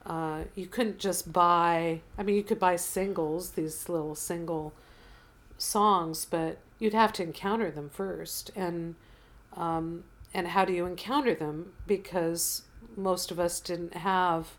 [0.05, 4.73] uh, you couldn't just buy i mean you could buy singles these little single
[5.57, 8.95] songs but you'd have to encounter them first and
[9.55, 12.63] um, and how do you encounter them because
[12.97, 14.49] most of us didn't have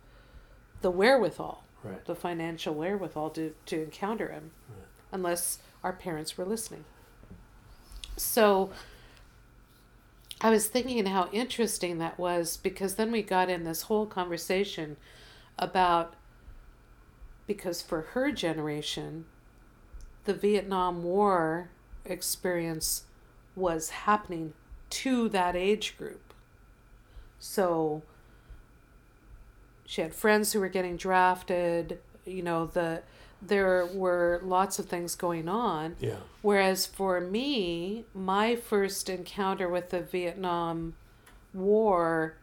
[0.83, 2.05] the wherewithal Right.
[2.05, 4.87] the financial wherewithal to, to encounter them Right.
[5.13, 6.85] unless our parents were listening
[8.17, 8.71] so
[10.41, 14.97] i was thinking how interesting that was because then we got in this whole conversation
[15.59, 16.15] about
[17.47, 19.25] because for her generation
[20.27, 21.71] the Vietnam War
[22.05, 23.05] experience
[23.55, 24.53] was happening
[24.91, 26.35] to that age group.
[27.39, 28.03] So
[29.87, 33.03] she had friends who were getting drafted, you know, the
[33.43, 35.97] there were lots of things going on.
[36.01, 36.17] Yeah.
[36.43, 40.95] Whereas for me, my first encounter with the Vietnam
[41.55, 42.35] War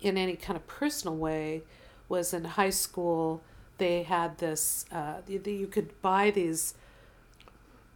[0.00, 1.62] in any kind of personal way
[2.08, 3.42] was in high school.
[3.78, 6.74] They had this, uh, you, you could buy these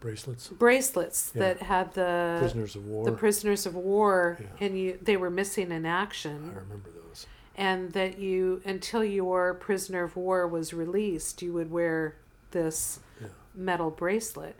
[0.01, 0.49] Bracelets.
[0.49, 1.41] bracelets Yeah.
[1.41, 3.05] that had the Prisoners of war.
[3.07, 4.67] the prisoners of war Yeah.
[4.67, 7.27] and you they were missing in action I remember those.
[7.57, 12.17] and that you until your prisoner of war was released you would wear
[12.55, 13.29] this Yeah.
[13.55, 14.57] metal bracelet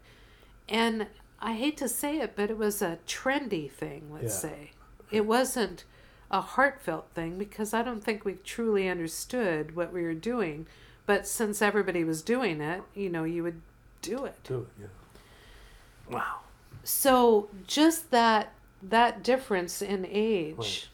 [0.69, 1.07] and
[1.41, 4.51] i hate to say it but it was a trendy thing let's Yeah.
[4.51, 4.71] say
[5.11, 5.85] it wasn't
[6.31, 10.67] a heartfelt thing because i don't think we truly understood what we were doing
[11.07, 13.61] but since everybody was doing it you know you would
[14.03, 14.83] do it Do it.
[14.83, 16.15] Yeah.
[16.17, 16.41] Wow.
[16.83, 18.53] so just that
[18.83, 20.91] that difference in age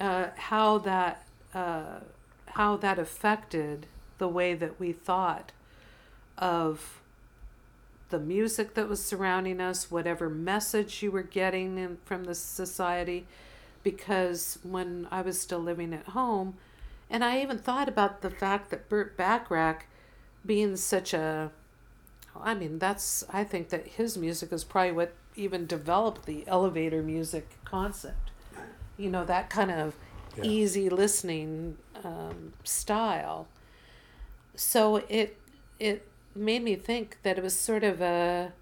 [0.00, 2.00] uh, how that uh,
[2.46, 3.86] how that affected
[4.18, 5.52] the way that we thought
[6.38, 7.00] of
[8.08, 13.26] the music that was surrounding us whatever message you were getting in, from the society
[13.82, 16.54] because when i was still living at home
[17.10, 19.86] and i even thought about the fact that burt bacharach
[20.44, 21.50] being such a
[22.42, 27.02] I mean, that's, I think that his music is probably what even developed the elevator
[27.02, 28.30] music concept.
[28.96, 29.94] You know, that kind of
[30.36, 30.44] Yeah.
[30.44, 33.48] easy listening um, style.
[34.54, 35.38] So it,
[35.78, 38.52] it made me think that it was sort of a,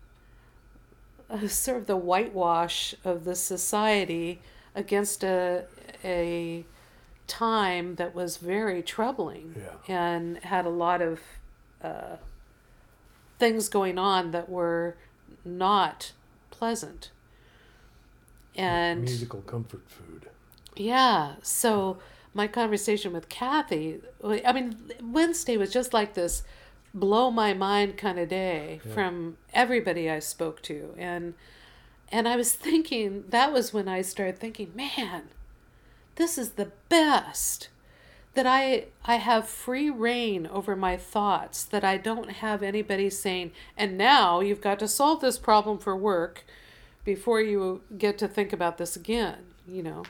[1.29, 4.41] a sort of the whitewash of the society
[4.75, 5.65] against a,
[6.05, 6.65] a
[7.27, 9.95] time that was very troubling Yeah.
[9.95, 11.21] and had a lot of
[11.83, 12.17] uh,
[13.39, 14.97] things going on that were
[15.45, 16.13] not
[16.51, 17.11] pleasant.
[18.57, 20.29] And musical comfort food.
[20.77, 21.99] yeah, so
[22.33, 26.43] my conversation with Kathy, I mean, Wednesday was just like this
[26.95, 28.95] blow my mind kind of day Yeah.
[28.95, 30.95] from everybody I spoke to.
[30.97, 31.35] And
[32.11, 35.25] and I was thinking that was when I started thinking, man,
[36.17, 37.69] this is the best
[38.35, 43.53] that I I have free rein over my thoughts that I don't have anybody saying
[43.77, 46.45] and now you've got to solve this problem for work
[47.05, 50.03] before you get to think about this again you know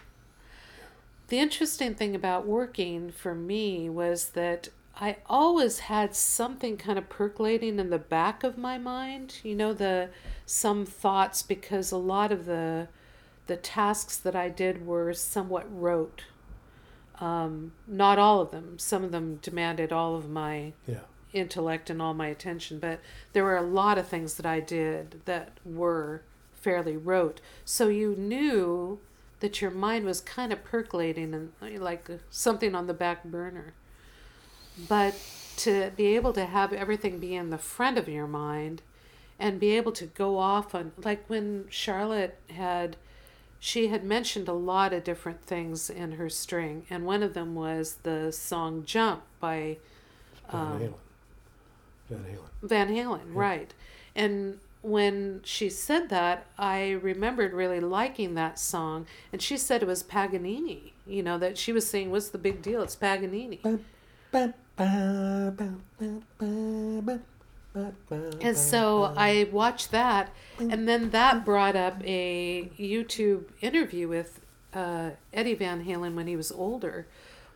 [1.28, 4.68] the interesting thing about working for me was that
[5.00, 9.72] I always had something kind of percolating in the back of my mind you know
[9.72, 10.10] the
[10.46, 12.88] some thoughts because a lot of the
[13.46, 16.24] the tasks that I did were somewhat rote
[17.20, 18.78] um, not all of them.
[18.78, 21.00] Some of them demanded all of my Yeah.
[21.32, 23.00] intellect and all my attention, but
[23.32, 26.22] there were a lot of things that I did that were
[26.54, 27.40] fairly rote.
[27.64, 28.98] So you knew
[29.40, 33.74] that your mind was kind of percolating and like something on the back burner.
[34.88, 35.14] But
[35.58, 38.82] to be able to have everything be in the front of your mind
[39.38, 42.96] and be able to go off on, like when Charlotte had
[43.60, 47.54] she had mentioned a lot of different things in her string, and one of them
[47.54, 49.78] was the song "Jump" by
[50.50, 50.94] Van Um, Halen.
[52.10, 52.68] Van Halen.
[52.68, 53.72] Van Halen, right.
[54.14, 59.06] And when she said that, I remembered really liking that song.
[59.32, 62.60] And she said it was Paganini, you know, that she was saying, What's the big
[62.60, 62.82] deal?
[62.82, 63.60] It's Paganini.
[68.40, 74.40] And so I watched that, and then that brought up a YouTube interview with
[74.72, 77.06] uh, Eddie Van Halen when he was older,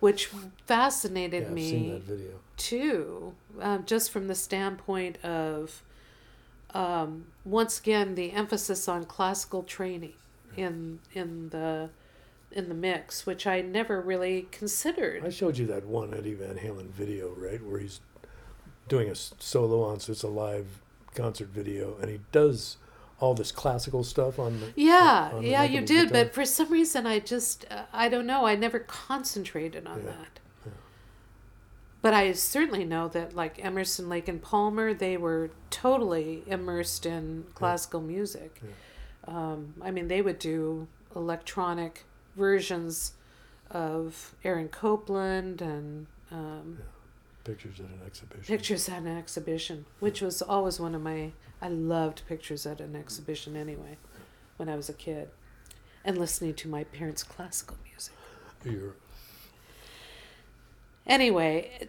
[0.01, 0.27] which
[0.67, 2.31] fascinated Yeah, me seen that video.
[2.57, 5.83] too, um, just from the standpoint of,
[6.75, 10.15] um, once again, the emphasis on classical training
[10.57, 11.91] in in the
[12.51, 15.25] in the mix, which I never really considered.
[15.25, 18.01] I showed you that one Eddie Van Halen video, right, where he's
[18.89, 20.67] doing a solo on, so it's a live
[21.15, 22.77] concert video, and he does
[23.21, 26.25] all this classical stuff on the Yeah, on the yeah, you did, guitar.
[26.25, 30.13] but for some reason, I just, uh, I don't know, I never concentrated on Yeah,
[30.13, 30.41] that.
[32.01, 37.45] But I certainly know that, like Emerson, Lake, and Palmer, they were totally immersed in
[37.55, 38.63] classical music.
[39.27, 42.05] Um, I mean, they would do electronic
[42.39, 43.13] versions
[43.71, 46.79] of Aaron Copland and um,
[47.45, 48.45] pictures at an exhibition.
[48.47, 51.33] pictures at an exhibition, which was always one of my.
[51.61, 53.99] I loved pictures at an exhibition anyway,
[54.57, 55.29] when I was a kid,
[56.05, 58.15] and listening to my parents' classical music.
[58.65, 58.95] You're,
[61.07, 61.89] Anyway,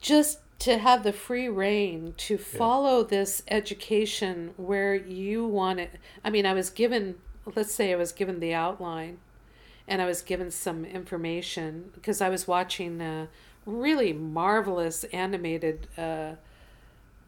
[0.00, 5.92] just to have the free rein to follow this education where you want it.
[6.22, 7.16] I mean, I was given,
[7.54, 9.18] let's say I was given the outline
[9.88, 13.28] and I was given some information because I was watching a
[13.66, 16.32] really marvelous animated uh,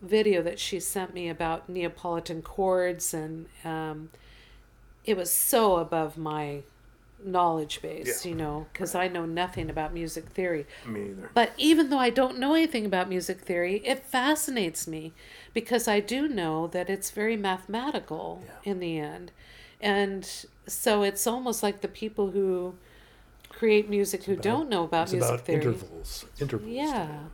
[0.00, 4.10] video that she sent me about Neapolitan chords, and um,
[5.04, 6.62] it was so above my
[7.24, 8.30] knowledge base, Yeah.
[8.30, 10.66] you know, because I know nothing about music theory.
[10.84, 11.30] me either.
[11.34, 15.12] But even though I don't know anything about music theory, it fascinates me
[15.54, 18.72] because I do know that it's very mathematical Yeah.
[18.72, 19.30] in the end.
[19.80, 20.28] And
[20.66, 22.74] so it's almost like the people who
[23.48, 25.58] create music who about- don't know about It's music about theory.
[25.60, 26.24] intervals.
[26.40, 26.70] Intervals.
[26.70, 27.24] Yeah.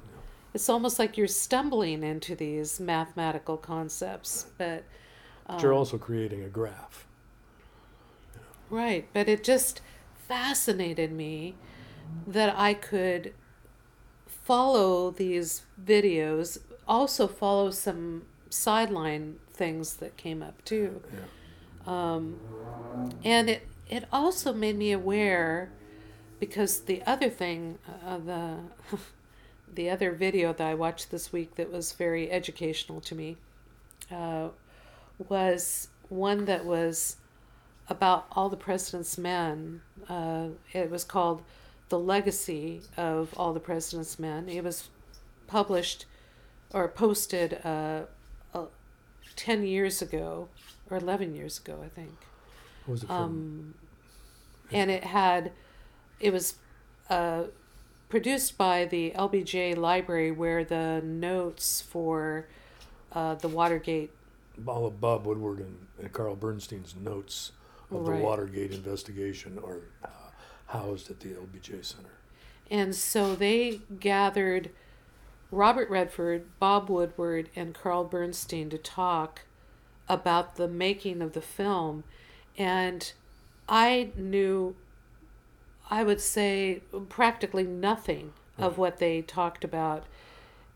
[0.55, 4.47] It's almost like you're stumbling into these mathematical concepts.
[4.59, 4.85] But
[5.47, 7.07] But Um, you're also creating a graph.
[8.71, 9.81] Right, but it just
[10.27, 11.55] fascinated me
[12.27, 13.33] that I could
[14.27, 21.03] follow these videos, also follow some sideline things that came up too.
[21.13, 21.21] Yeah.
[21.89, 22.39] Um,
[23.25, 25.71] and it it also made me aware
[26.39, 28.59] because the other thing uh, the
[29.75, 33.39] the other video that I watched this week that was very educational to me
[34.13, 34.49] uh,
[35.29, 37.17] was one that was
[37.89, 39.81] about all the president's men.
[40.11, 41.43] Uh, it was called
[41.89, 44.91] "The Legacy of All the President's Men." It was
[45.47, 46.05] published
[46.75, 48.03] or posted uh,
[48.53, 48.67] uh,
[49.37, 50.49] ten years ago
[50.91, 52.13] or eleven years ago, I think
[52.87, 53.17] What was it from?
[53.17, 53.75] um,
[54.73, 55.53] and it had
[56.21, 56.55] it was
[57.11, 57.45] uh,
[58.09, 62.49] produced by the LBJ Library, where the notes for
[63.13, 64.11] uh, the Watergate
[64.67, 67.53] all of Bob Woodward and, and Carl Bernstein's notes
[67.91, 68.19] of Right.
[68.19, 70.09] the Watergate investigation are uh,
[70.67, 72.11] housed at the LBJ Center.
[72.71, 74.71] And so they gathered
[75.51, 79.43] Robert Redford, Bob Woodward, and Carl Bernstein to talk
[80.09, 82.05] about the making of the film.
[82.57, 83.13] And
[83.69, 84.75] I knew,
[85.91, 90.05] I would say, practically nothing of what they talked about.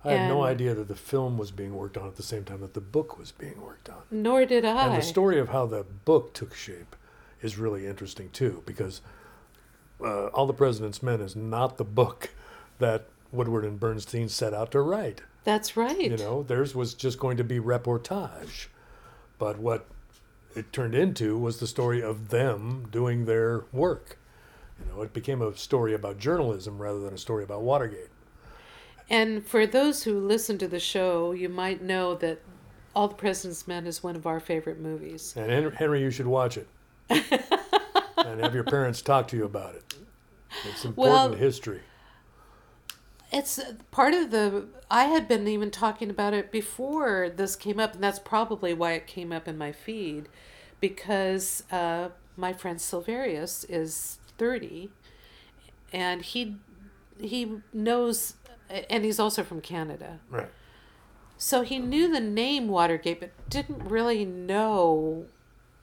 [0.04, 2.60] I had no idea that the film was being worked on at the same time
[2.60, 4.02] that the book was being worked on.
[4.10, 4.86] Nor did I.
[4.86, 6.96] And the story of how the book took shape
[7.40, 9.00] is really interesting too, because
[10.00, 12.30] uh, All the President's Men is not the book
[12.78, 15.22] that Woodward and Bernstein set out to write.
[15.44, 16.00] That's right.
[16.00, 18.66] You know, theirs was just going to be reportage.
[19.42, 19.86] But what
[20.54, 24.16] it turned into was the story of them doing their work.
[24.78, 28.10] You know, it became a story about journalism rather than a story about Watergate.
[29.10, 32.38] And for those who listen to the show, you might know that
[32.94, 35.34] All the President's Men is one of our favorite movies.
[35.36, 36.68] And Henry, you should watch it.
[37.10, 39.94] and have your parents talk to you about it.
[40.70, 41.80] It's important Well- history.
[43.32, 43.58] It's
[43.90, 44.66] part of the.
[44.90, 48.92] I had been even talking about it before this came up, and that's probably why
[48.92, 50.28] it came up in my feed,
[50.80, 54.90] because uh, my friend Silverius is thirty,
[55.92, 56.56] and he
[57.18, 58.34] he knows,
[58.90, 60.48] and he's also from Canada, Right.
[61.38, 65.26] so he knew the name Watergate, but didn't really know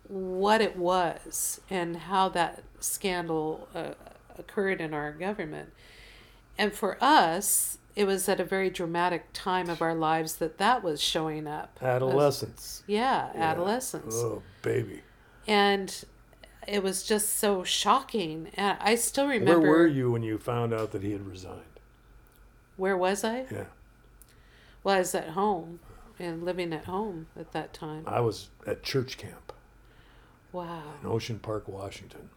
[0.08, 3.92] what it was and how that scandal uh,
[4.38, 5.72] occurred in our government.
[6.60, 10.84] And for us, it was at a very dramatic time of our lives that that
[10.84, 11.80] was showing up.
[11.82, 12.84] Adolescence.
[12.86, 13.42] Yeah, Yeah.
[13.52, 14.14] adolescence.
[14.16, 15.02] Oh, baby.
[15.48, 16.04] And
[16.68, 18.50] it was just so shocking.
[18.56, 19.62] And I still remember.
[19.62, 21.64] Where were you when you found out that he had resigned?
[22.76, 23.46] Where was I?
[23.50, 23.66] Yeah.
[24.84, 25.80] Well, I was at home
[26.20, 28.04] and living at home at that time.
[28.06, 29.54] I was at church camp
[30.52, 30.84] Wow.
[31.02, 32.30] in Ocean Park, Washington.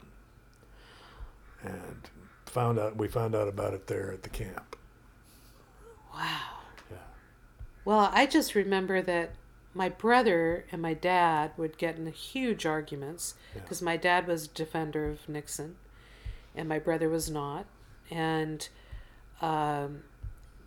[1.62, 2.08] And
[2.52, 4.76] found out we found out about it there at the camp.
[6.14, 6.58] Wow.
[6.90, 6.96] Yeah.
[7.84, 9.30] Well, I just remember that
[9.74, 13.62] my brother and my dad would get in huge arguments Yeah.
[13.62, 15.76] because my dad was a defender of Nixon
[16.54, 17.64] and my brother was not.
[18.10, 18.68] And,
[19.40, 20.02] um,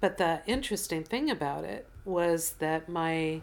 [0.01, 3.41] but the interesting thing about it was that my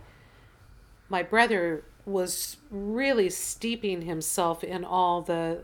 [1.08, 5.60] my brother was really steeping himself in all the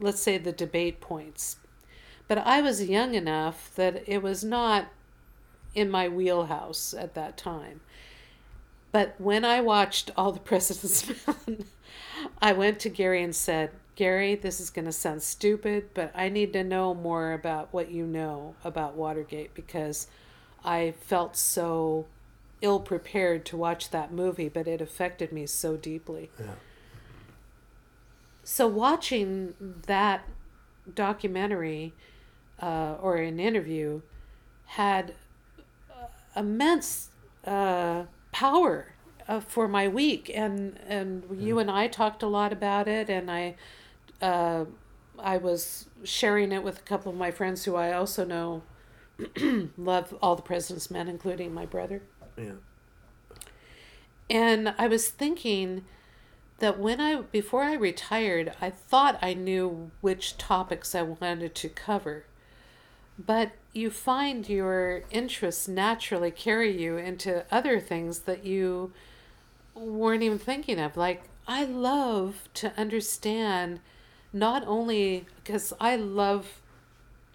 [0.00, 1.56] let's say the debate points
[2.28, 4.88] but i was young enough that it was not
[5.74, 7.80] in my wheelhouse at that time
[8.92, 11.64] but when i watched all the president's men
[12.40, 16.28] i went to gary and said gary this is going to sound stupid but i
[16.28, 20.08] need to know more about what you know about watergate because
[20.64, 22.06] i felt so
[22.60, 26.30] ill prepared to watch that movie, but it affected me so deeply.
[26.38, 26.46] Yeah.
[28.42, 29.54] So watching
[29.86, 30.24] that
[30.94, 31.92] documentary
[32.60, 34.00] uh, or an interview
[34.66, 35.14] had
[35.90, 36.06] uh,
[36.40, 37.10] immense
[37.44, 38.94] uh, power
[39.28, 43.30] uh, for my week, and and you and I talked a lot about it, and
[43.30, 43.56] I.
[44.20, 44.64] Uh,
[45.18, 48.62] I was sharing it with a couple of my friends who I also know
[49.78, 52.02] love all the President's Men, including my brother.
[52.36, 52.52] Yeah.
[54.28, 55.84] And I was thinking
[56.58, 61.68] that when I before I retired, I thought I knew which topics I wanted to
[61.68, 62.24] cover.
[63.18, 68.92] But you find your interests naturally carry you into other things that you
[69.74, 70.96] weren't even thinking of.
[70.96, 73.80] Like I love to understand
[74.32, 76.60] not only because I love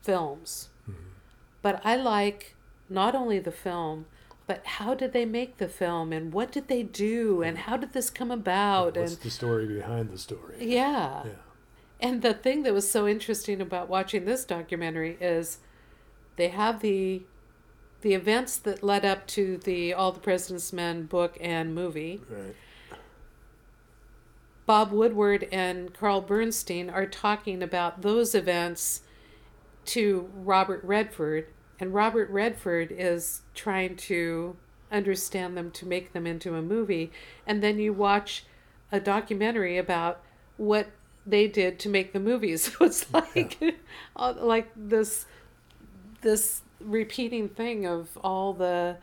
[0.01, 1.09] films, mm-hmm.
[1.61, 2.55] but I like
[2.89, 4.05] not only the film,
[4.47, 7.93] but how did they make the film and what did they do and how did
[7.93, 10.57] this come about What's and the story behind the story?
[10.59, 11.23] yeah.
[11.25, 11.31] Yeah.
[12.01, 15.59] And the thing that was so interesting about watching this documentary is
[16.41, 17.21] they have the
[18.01, 22.19] the events that led up to the All the President's Men book and movie.
[22.27, 22.55] Right.
[24.65, 29.01] Bob Woodward and Carl Bernstein are talking about those events
[29.85, 31.45] to Robert Redford,
[31.79, 34.55] and Robert Redford is trying to
[34.91, 37.11] understand them to make them into a movie.
[37.45, 38.45] And then you watch
[38.91, 40.23] a documentary about
[40.57, 40.87] what
[41.23, 42.73] they did to make the movies.
[42.75, 43.61] So it's like
[44.15, 45.27] uh, like this
[46.21, 48.97] this repeating thing of all the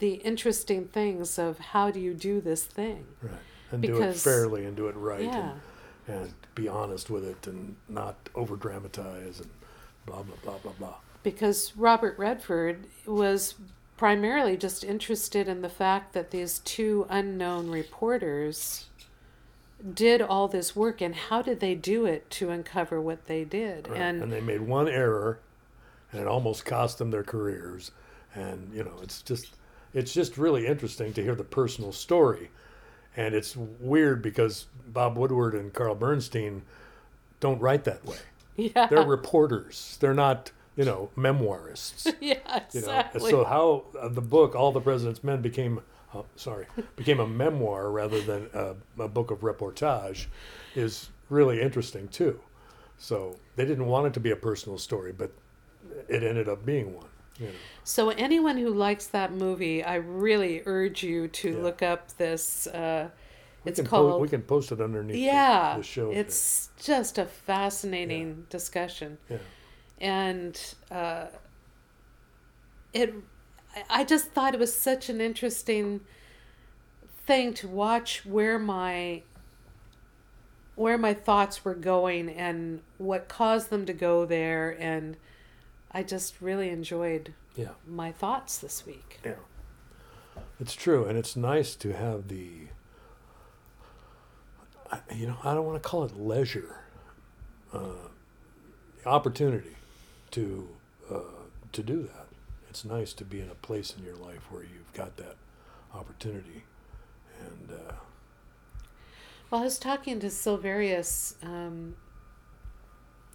[0.00, 3.06] the interesting things of how do you do this thing.
[3.22, 3.32] Right.
[3.70, 5.52] And do it Because- fairly and do it right Yeah.
[6.08, 9.50] and, and be honest with it and not over dramatize and
[10.06, 10.94] blah blah blah blah blah.
[11.22, 13.54] because Robert Redford was
[13.96, 18.86] primarily just interested in the fact that these two unknown reporters
[19.94, 23.88] did all this work and how did they do it to uncover what they did
[23.88, 24.00] Right.
[24.00, 25.38] and and they made one error
[26.14, 27.90] and it almost cost them their careers.
[28.34, 29.54] And you know it's just
[29.92, 32.50] it's just really interesting to hear the personal story.
[33.16, 36.62] And it's weird because bob woodward and carl bernstein
[37.40, 38.16] don't write that way.
[38.56, 38.86] Yeah.
[38.86, 39.96] They're reporters.
[40.00, 42.06] They're not you know memoirists.
[42.20, 42.34] Yeah
[42.72, 43.30] you know exactly.
[43.30, 45.80] so how uh, the book all the president's men became
[46.14, 50.26] uh, sorry became a memoir rather than a, a book of reportage
[50.76, 52.38] is really interesting too.
[52.96, 55.32] So they didn't want it to be a personal story but
[56.08, 57.06] it ended up being one
[57.38, 61.62] you know so anyone who likes that movie i really urge you to Yeah.
[61.62, 63.08] look up this uh,
[63.64, 66.20] we it's can po- called we can post it underneath yeah the, show there.
[66.20, 69.38] it's just a fascinating discussion yeah
[70.00, 71.26] and uh,
[72.92, 73.14] it
[73.74, 76.00] I- i just thought it was such an interesting
[77.26, 79.22] thing to watch where my
[80.76, 85.16] where my thoughts were going and what caused them to go there and
[85.94, 89.34] i just really enjoyed yeah my thoughts this week Yeah.
[90.60, 92.48] It's true, and it's nice to have the,
[95.14, 96.76] you know, I don't want to call it leisure,
[97.72, 98.08] uh,
[99.02, 99.76] the opportunity
[100.32, 100.68] to
[101.10, 101.20] uh,
[101.72, 102.26] to do that.
[102.68, 105.36] It's nice to be in a place in your life where you've got that
[105.92, 106.64] opportunity,
[107.40, 107.92] and uh,
[109.50, 111.94] Well, I was talking to Silverius um,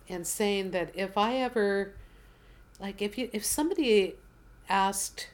[0.07, 1.93] and saying that if I ever,
[2.79, 4.15] like, if you if somebody
[4.69, 5.29] asked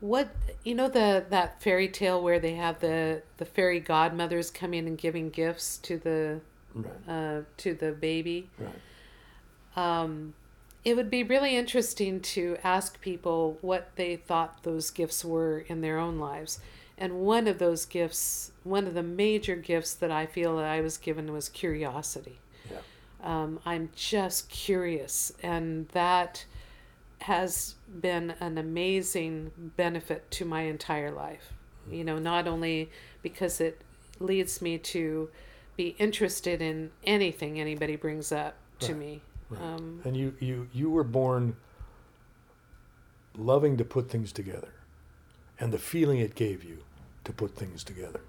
[0.00, 0.34] what
[0.64, 4.98] you know the that fairy tale where they have the the fairy godmothers coming and
[4.98, 6.40] giving gifts to the
[6.74, 6.94] Right.
[7.06, 8.48] uh, to the baby.
[8.58, 8.72] Right.
[9.76, 10.34] Um,
[10.84, 15.80] it would be really interesting to ask people what they thought those gifts were in
[15.82, 16.60] their own lives.
[16.98, 20.80] And one of those gifts, one of the major gifts that I feel that I
[20.80, 22.38] was given was curiosity.
[23.22, 26.44] Um, I'm just curious, and that
[27.20, 31.52] has been an amazing benefit to my entire life.
[31.90, 32.90] You know, not only
[33.22, 33.80] because it
[34.18, 35.30] leads me to
[35.76, 39.20] be interested in anything anybody brings up to Right, me.
[39.50, 39.62] right.
[39.62, 41.56] Um, And you, you, you were born
[43.36, 44.72] loving to put things together
[45.58, 46.78] and the feeling it gave you
[47.24, 48.20] to put things together,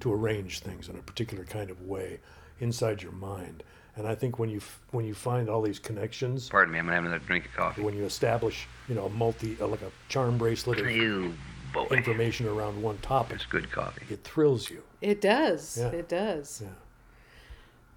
[0.00, 2.20] to arrange things in a particular kind of way
[2.60, 3.62] inside your mind.
[3.96, 6.84] And I think when you, f- when you find all these connections, Pardon me, I'm
[6.84, 7.82] gonna have another drink of coffee.
[7.82, 11.34] when you establish, you know, a multi, uh, like a charm bracelet of You
[11.72, 11.86] boy.
[11.90, 14.02] information around one topic, It's good coffee.
[14.10, 14.82] it thrills you.
[15.00, 15.78] it does.
[15.80, 15.88] Yeah.
[15.88, 16.60] It does.
[16.62, 16.68] Yeah.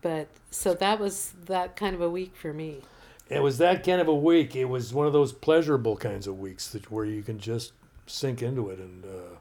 [0.02, 2.82] But so that was that kind of a week for me.
[3.30, 4.56] It was that kind of a week.
[4.56, 7.74] It was one of those pleasurable kinds of weeks that where you can just
[8.08, 9.36] sink into it, and uh,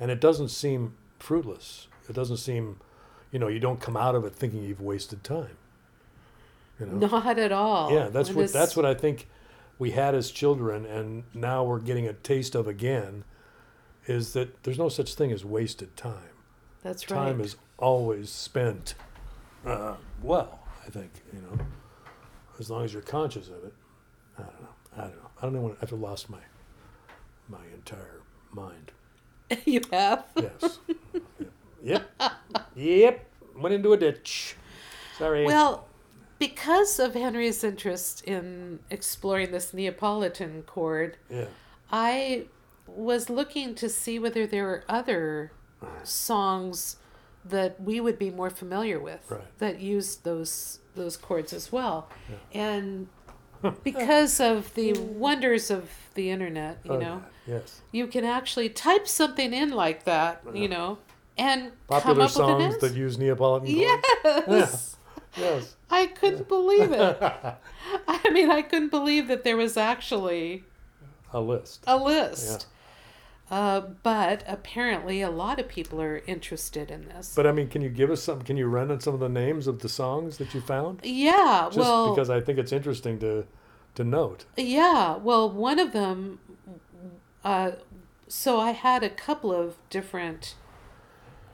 [0.00, 1.86] and it doesn't seem fruitless.
[2.08, 2.80] It doesn't seem,
[3.30, 5.56] you know, you don't come out of it thinking you've wasted time.
[6.80, 7.06] You know?
[7.08, 7.92] Not at all.
[7.92, 9.28] Yeah, that's what this- that's what I think
[9.78, 13.24] we had as children, and now we're getting a taste of again.
[14.06, 16.30] Is that there's no such thing as wasted time.
[16.82, 17.16] That's right.
[17.16, 18.94] Time is always spent
[19.64, 20.58] uh, well.
[20.84, 21.58] I think you know,
[22.58, 23.72] as long as you're conscious of it.
[24.36, 24.68] I don't know.
[24.96, 25.30] I don't know.
[25.38, 26.40] I don't know when I've lost my
[27.48, 28.20] my entire
[28.52, 28.90] mind.
[29.64, 30.24] you have.
[30.36, 30.78] Yes.
[31.82, 32.10] yep.
[32.74, 33.26] Yep.
[33.56, 34.56] Went into a ditch.
[35.18, 35.44] Sorry.
[35.44, 35.86] Well,
[36.42, 41.44] because of Henry's interest in exploring this Neapolitan chord, yeah.
[41.90, 42.46] I
[42.86, 45.52] was looking to see whether there were other
[46.02, 46.96] songs
[47.44, 49.58] that we would be more familiar with Right.
[49.58, 52.08] that used those those chords as well.
[52.52, 53.08] And
[53.84, 55.18] because of the hmm.
[55.18, 57.22] wonders of the internet, you Oh, know.
[57.46, 57.80] Yes.
[57.92, 60.98] you can actually type something in like that, you know,
[61.38, 64.44] and come Popular up songs with an that use Neapolitan chords.
[64.48, 64.96] Yes.
[65.36, 65.76] Yes.
[65.90, 67.18] I couldn't believe it.
[68.08, 70.64] I mean, I couldn't believe that there was actually
[71.32, 71.84] A list.
[71.86, 72.66] a list.
[73.50, 77.34] Uh, but apparently, a lot of people are interested in this.
[77.36, 78.40] But I mean, can you give us some?
[78.42, 81.00] Can you run on some of the names of the songs that you found?
[81.02, 83.44] yeah, Just well, because I think it's interesting to
[83.96, 84.46] to note.
[84.56, 86.38] yeah, well, one of them.
[87.44, 87.72] Uh,
[88.26, 90.54] so I had a couple of different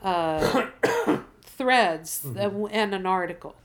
[0.01, 0.67] uh,
[1.41, 3.55] threads that- and an article.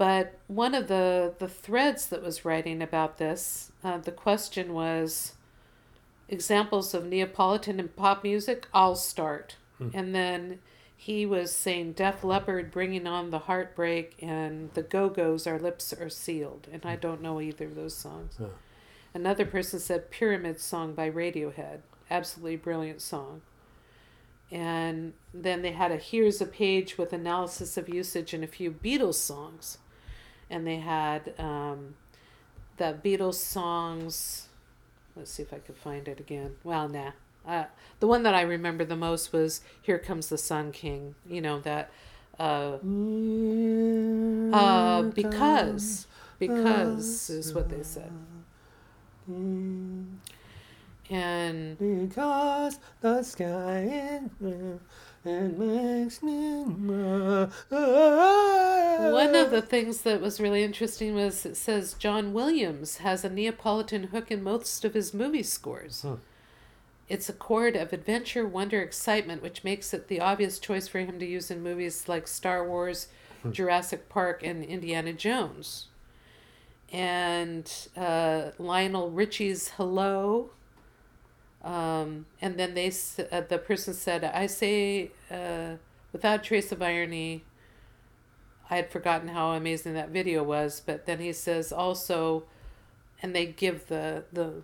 [0.00, 5.34] But one of the, the threads that was writing about this, uh, the question was
[6.26, 9.56] examples of Neapolitan and pop music, I'll start.
[9.94, 10.60] And then
[10.96, 15.92] he was saying Def Leppard bringing on the heartbreak and the Go Go's Our Lips
[15.92, 16.66] Are Sealed.
[16.72, 18.38] And I don't know either of those songs.
[19.12, 21.80] Another person said Pyramid Song by Radiohead.
[22.10, 23.42] Absolutely brilliant song.
[24.50, 28.70] And then they had a here's a page with analysis of usage in a few
[28.70, 29.76] Beatles songs.
[30.50, 31.94] And they had um,
[32.76, 34.48] the Beatles songs.
[35.16, 36.56] Let's see if I could find it again.
[36.64, 37.12] Well, nah.
[37.46, 37.64] Uh,
[38.00, 41.14] the one that I remember the most was Here Comes the Sun King.
[41.28, 41.90] You know, that.
[42.38, 42.78] Uh,
[44.52, 46.06] uh, because.
[46.38, 48.10] Because is what they said.
[51.10, 54.80] And Because the sky is blue,
[55.24, 56.62] it makes me.
[56.62, 57.50] One
[59.12, 63.30] One of the things that was really interesting was it says John Williams has a
[63.30, 66.02] Neapolitan hook in most of his movie scores.
[66.02, 66.16] Huh.
[67.08, 71.18] It's a chord of adventure, wonder, excitement, which makes it the obvious choice for him
[71.18, 73.08] to use in movies like Star Wars,
[73.50, 75.88] Jurassic Park, and Indiana Jones.
[76.92, 80.50] And uh, Lionel Richie's Hello.
[81.62, 82.88] Um, and then they,
[83.30, 85.74] uh, the person said, I say, uh,
[86.12, 87.44] without trace of irony,
[88.70, 92.44] I had forgotten how amazing that video was, but then he says also,
[93.22, 94.62] and they give the the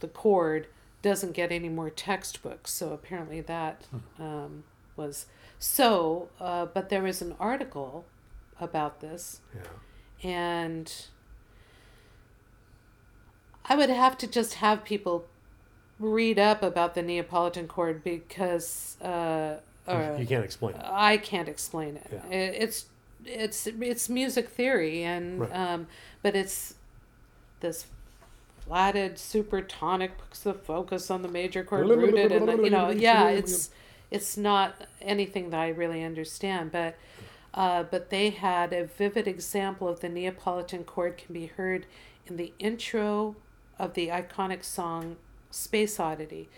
[0.00, 0.66] the chord
[1.02, 3.86] doesn't get any more textbooks, so apparently that
[4.18, 4.64] um,
[4.96, 5.26] was
[5.58, 6.28] so.
[6.40, 8.04] Uh, but there was an article
[8.60, 10.28] about this, Yeah.
[10.28, 10.92] and
[13.66, 15.26] I would have to just have people
[16.02, 20.80] read up about the Neapolitan chord because uh, or, you can't explain it.
[20.84, 22.06] I can't explain it.
[22.12, 22.26] Yeah.
[22.36, 22.86] It- It's
[23.24, 25.52] it's it's music theory and Right.
[25.54, 25.86] um,
[26.22, 26.74] but it's
[27.60, 27.86] this
[28.66, 33.28] flatted supertonic puts the focus on the major chord rooted and the, you know yeah
[33.28, 33.70] it's
[34.10, 36.96] it's not anything that I really understand but
[37.54, 41.86] uh, but they had a vivid example of the Neapolitan chord can be heard
[42.26, 43.36] in the intro
[43.78, 45.16] of the iconic song
[45.52, 46.48] Space Oddity,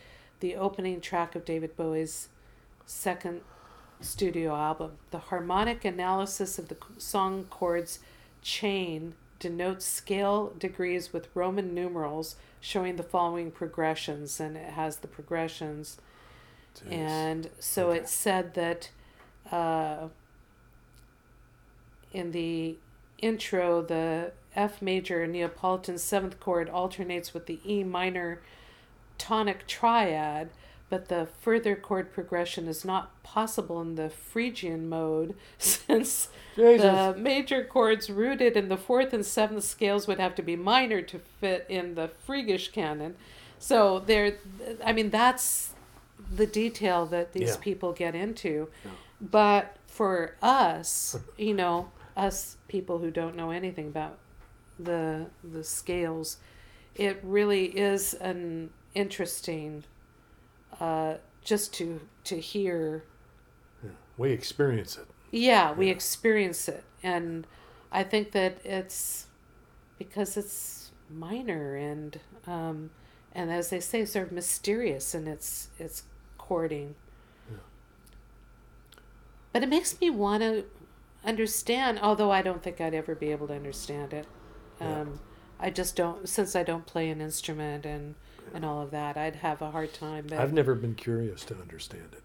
[0.40, 2.28] the opening track of David Bowie's
[2.86, 3.42] second
[4.01, 4.92] studio album.
[5.11, 7.99] The harmonic analysis of the song chords
[8.40, 15.09] chain denotes scale degrees with Roman numerals showing the following progressions, and it has the
[15.09, 15.99] progressions.
[16.76, 16.92] Jeez.
[16.92, 17.99] And so Okay.
[17.99, 18.90] it said that
[19.53, 20.09] uh,
[22.12, 22.76] in the
[23.18, 28.40] intro, the F major Neapolitan seventh chord alternates with the E minor
[29.19, 30.51] tonic triad,
[30.91, 36.83] but the further chord progression is not possible in the Phrygian mode since Jesus.
[36.83, 41.03] the major chords rooted in the fourth and seventh scales would have to be minor
[41.03, 43.17] to fit in the Phrygish canon.
[43.59, 44.37] So there,
[44.85, 45.71] I mean, that's
[46.37, 47.57] the detail that these Yeah.
[47.61, 48.69] people get into.
[48.85, 48.91] Yeah.
[49.21, 54.19] But for us, you know, us people who don't know anything about
[54.79, 56.37] the the scales,
[56.95, 59.84] it really is an interesting,
[60.80, 63.05] uh, just to to hear
[63.82, 63.90] Yeah.
[64.16, 65.07] We experience it.
[65.30, 65.92] yeah, we Yeah.
[65.92, 66.84] experience it.
[67.03, 67.47] And
[67.92, 69.26] I think that it's
[69.99, 72.90] because it's minor and um,
[73.32, 76.05] and as they say, sort of mysterious in its its
[76.38, 76.97] courting.
[77.51, 77.57] Yeah.
[79.53, 80.66] But it makes me want to
[81.24, 84.28] understand, although I don't think I'd ever be able to understand it.
[84.80, 85.20] Um,
[85.59, 88.16] I just don't, since I don't play an instrument and
[88.53, 90.26] and all of that, I'd have a hard time.
[90.28, 92.22] But I've never been curious to understand it.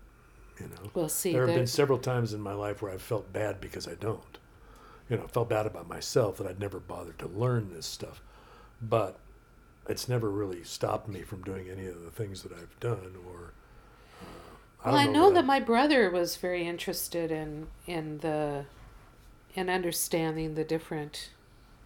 [0.59, 1.31] You know, we'll see.
[1.31, 4.37] there have been several times in my life where I've felt bad because I don't.
[5.09, 8.21] You know, felt bad about myself that I'd never bothered to learn this stuff,
[8.81, 9.17] but
[9.87, 13.15] it's never really stopped me from doing any of the things that I've done.
[13.25, 13.53] Or
[14.21, 14.25] uh,
[14.91, 18.65] Well, I don't know that I- my brother was very interested in in the
[19.55, 21.29] in understanding the different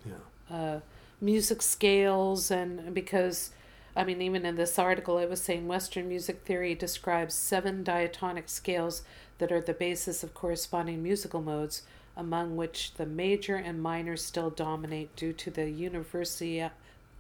[0.06, 0.16] yeah,
[0.56, 0.80] uh,
[1.22, 3.52] music scales and because
[3.96, 8.50] I mean even in this article it was saying Western music theory describes seven diatonic
[8.50, 9.04] scales
[9.38, 11.84] that are the basis of corresponding musical modes
[12.16, 16.72] among which the major and minor still dominate due to the universi-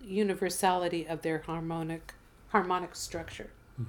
[0.01, 2.13] universality of their harmonic
[2.49, 3.49] harmonic structure.
[3.75, 3.83] Hmm.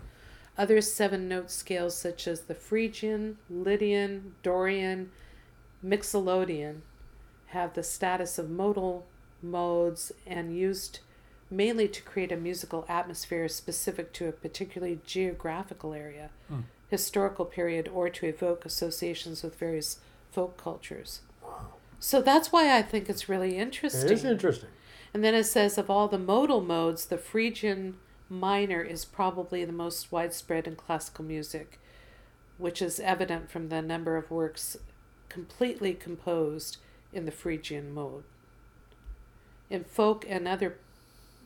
[0.56, 5.10] Other seven note scales, such as the Phrygian, Lydian, Dorian,
[5.84, 6.80] Mixolydian,
[7.48, 9.06] have the status of modal
[9.42, 11.00] modes and used
[11.50, 16.60] mainly to create a musical atmosphere specific to a particularly geographical area, Hmm.
[16.88, 19.98] historical period, or to evoke associations with various
[20.32, 21.20] folk cultures.
[22.00, 24.04] So that's why I think it's really interesting.
[24.06, 24.68] it is interesting.
[25.12, 29.72] And then it says of all the modal modes, the Phrygian minor is probably the
[29.72, 31.78] most widespread in classical music,
[32.58, 34.76] which is evident from the number of works
[35.28, 36.78] completely composed
[37.12, 38.24] in the Phrygian mode.
[39.70, 40.76] In folk and other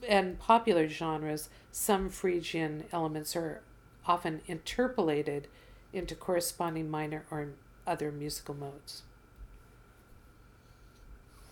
[0.07, 3.63] and popular genres, some Phrygian elements are
[4.07, 5.49] often interpolated
[5.93, 7.49] into corresponding minor or
[7.87, 9.03] other musical modes.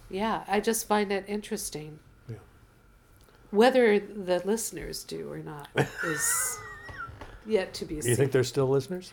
[0.08, 1.98] Yeah, I just find it interesting.
[2.28, 2.36] Yeah.
[3.50, 5.68] Whether the listeners do or not
[6.04, 6.58] is
[7.46, 8.10] yet to be seen.
[8.10, 9.12] you think they're still listeners?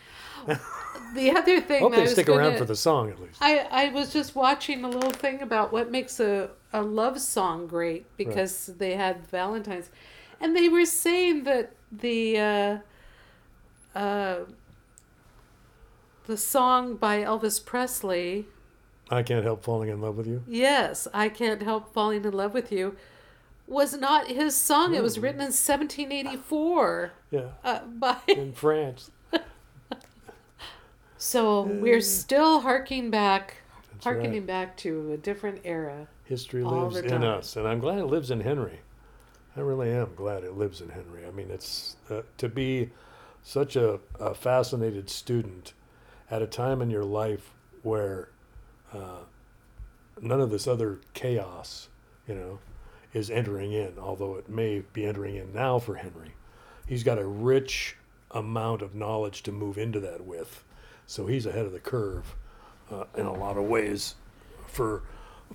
[1.14, 3.36] the other thing Hope they stick around gonna- for the song at least.
[3.40, 7.66] I, I was just watching a little thing about what makes a, a love song
[7.66, 9.90] great because they had Valentine's.
[10.40, 12.78] And they were saying that the uh,
[13.98, 14.36] uh,
[16.26, 18.46] the song by Elvis Presley,
[19.10, 20.42] I can't help falling in love with you.
[20.48, 22.96] yes, I Can't Help Falling in Love with You,
[23.66, 24.94] was not his song.
[24.94, 25.22] It was Mm.
[25.22, 28.16] written in 1784 Yeah, uh, by.
[28.28, 29.10] in France.
[31.16, 33.62] So we're still harking back,
[33.92, 34.46] That's harkening right.
[34.46, 36.06] back to a different era.
[36.24, 38.80] History lives in us, and I'm glad it lives in Henry.
[39.56, 41.24] I really am glad it lives in Henry.
[41.26, 42.90] I mean, it's uh, to be
[43.42, 45.72] such a, a fascinated student
[46.30, 48.28] at a time in your life where
[48.92, 49.20] uh,
[50.20, 51.88] none of this other chaos,
[52.28, 52.58] you know,
[53.14, 53.94] is entering in.
[53.98, 56.34] Although it may be entering in now for Henry,
[56.86, 57.96] he's got a rich
[58.32, 60.62] amount of knowledge to move into that with,
[61.06, 62.34] so he's ahead of the curve
[62.90, 64.16] uh, in a lot of ways
[64.66, 65.02] for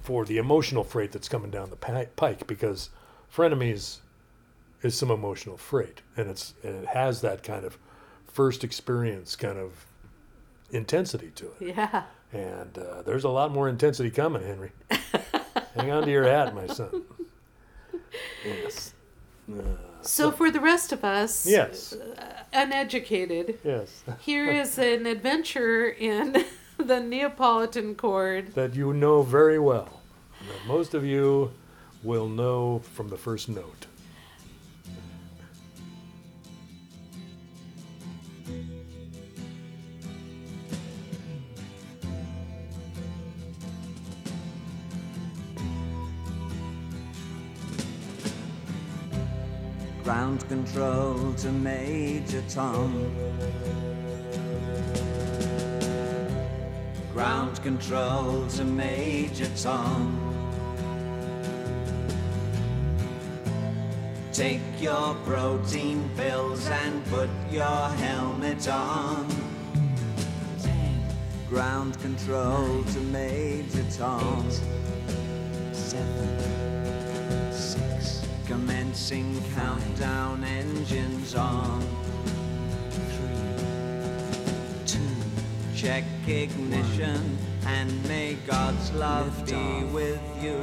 [0.02, 2.90] for the emotional freight that's coming down the pike because
[3.36, 3.98] frenemies
[4.82, 7.78] is some emotional freight and it's and it has that kind of
[8.32, 9.86] first experience kind of
[10.72, 12.04] intensity to it Yeah.
[12.32, 14.72] and uh, there's a lot more intensity coming henry
[15.76, 17.04] hang on to your hat my son
[18.46, 18.94] yes
[19.52, 19.62] uh,
[20.02, 21.94] So for the rest of us, Yes.
[21.94, 24.04] Uh, uneducated, Yes.
[24.20, 26.46] here is an adventure in
[26.78, 28.54] the Neapolitan chord.
[28.56, 30.02] that you know very well.
[30.48, 31.52] That most of you
[32.04, 33.88] will know from the first note.
[50.10, 53.14] Ground control to Major Tom.
[57.14, 60.18] Ground control to Major Tom.
[64.34, 69.28] Take your protein pills and put your helmet on.
[71.50, 74.44] Ground control to Major Tom.
[75.72, 76.29] Seven, six.
[79.00, 81.82] Commencing countdown engines on.
[82.92, 83.64] Three,
[84.86, 85.00] two.
[85.74, 90.60] Check ignition and may God's love be with you.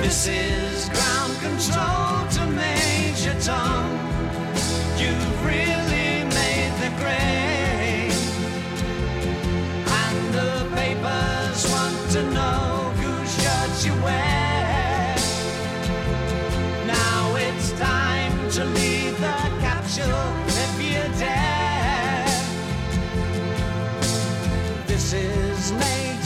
[0.00, 3.79] This is ground control to Major Tom.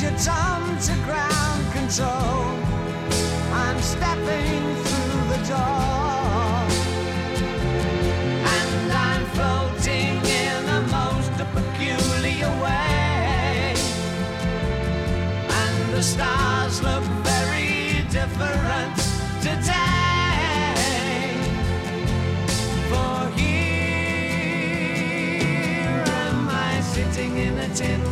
[0.05, 2.45] Major Tom to ground control.
[3.53, 6.69] I'm stepping through the door.
[8.55, 13.75] And I'm floating in a most peculiar way.
[15.49, 18.97] And the stars look very different
[19.41, 20.75] today.
[22.91, 23.65] For here
[26.27, 28.03] am I sitting in a tin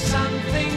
[0.00, 0.69] something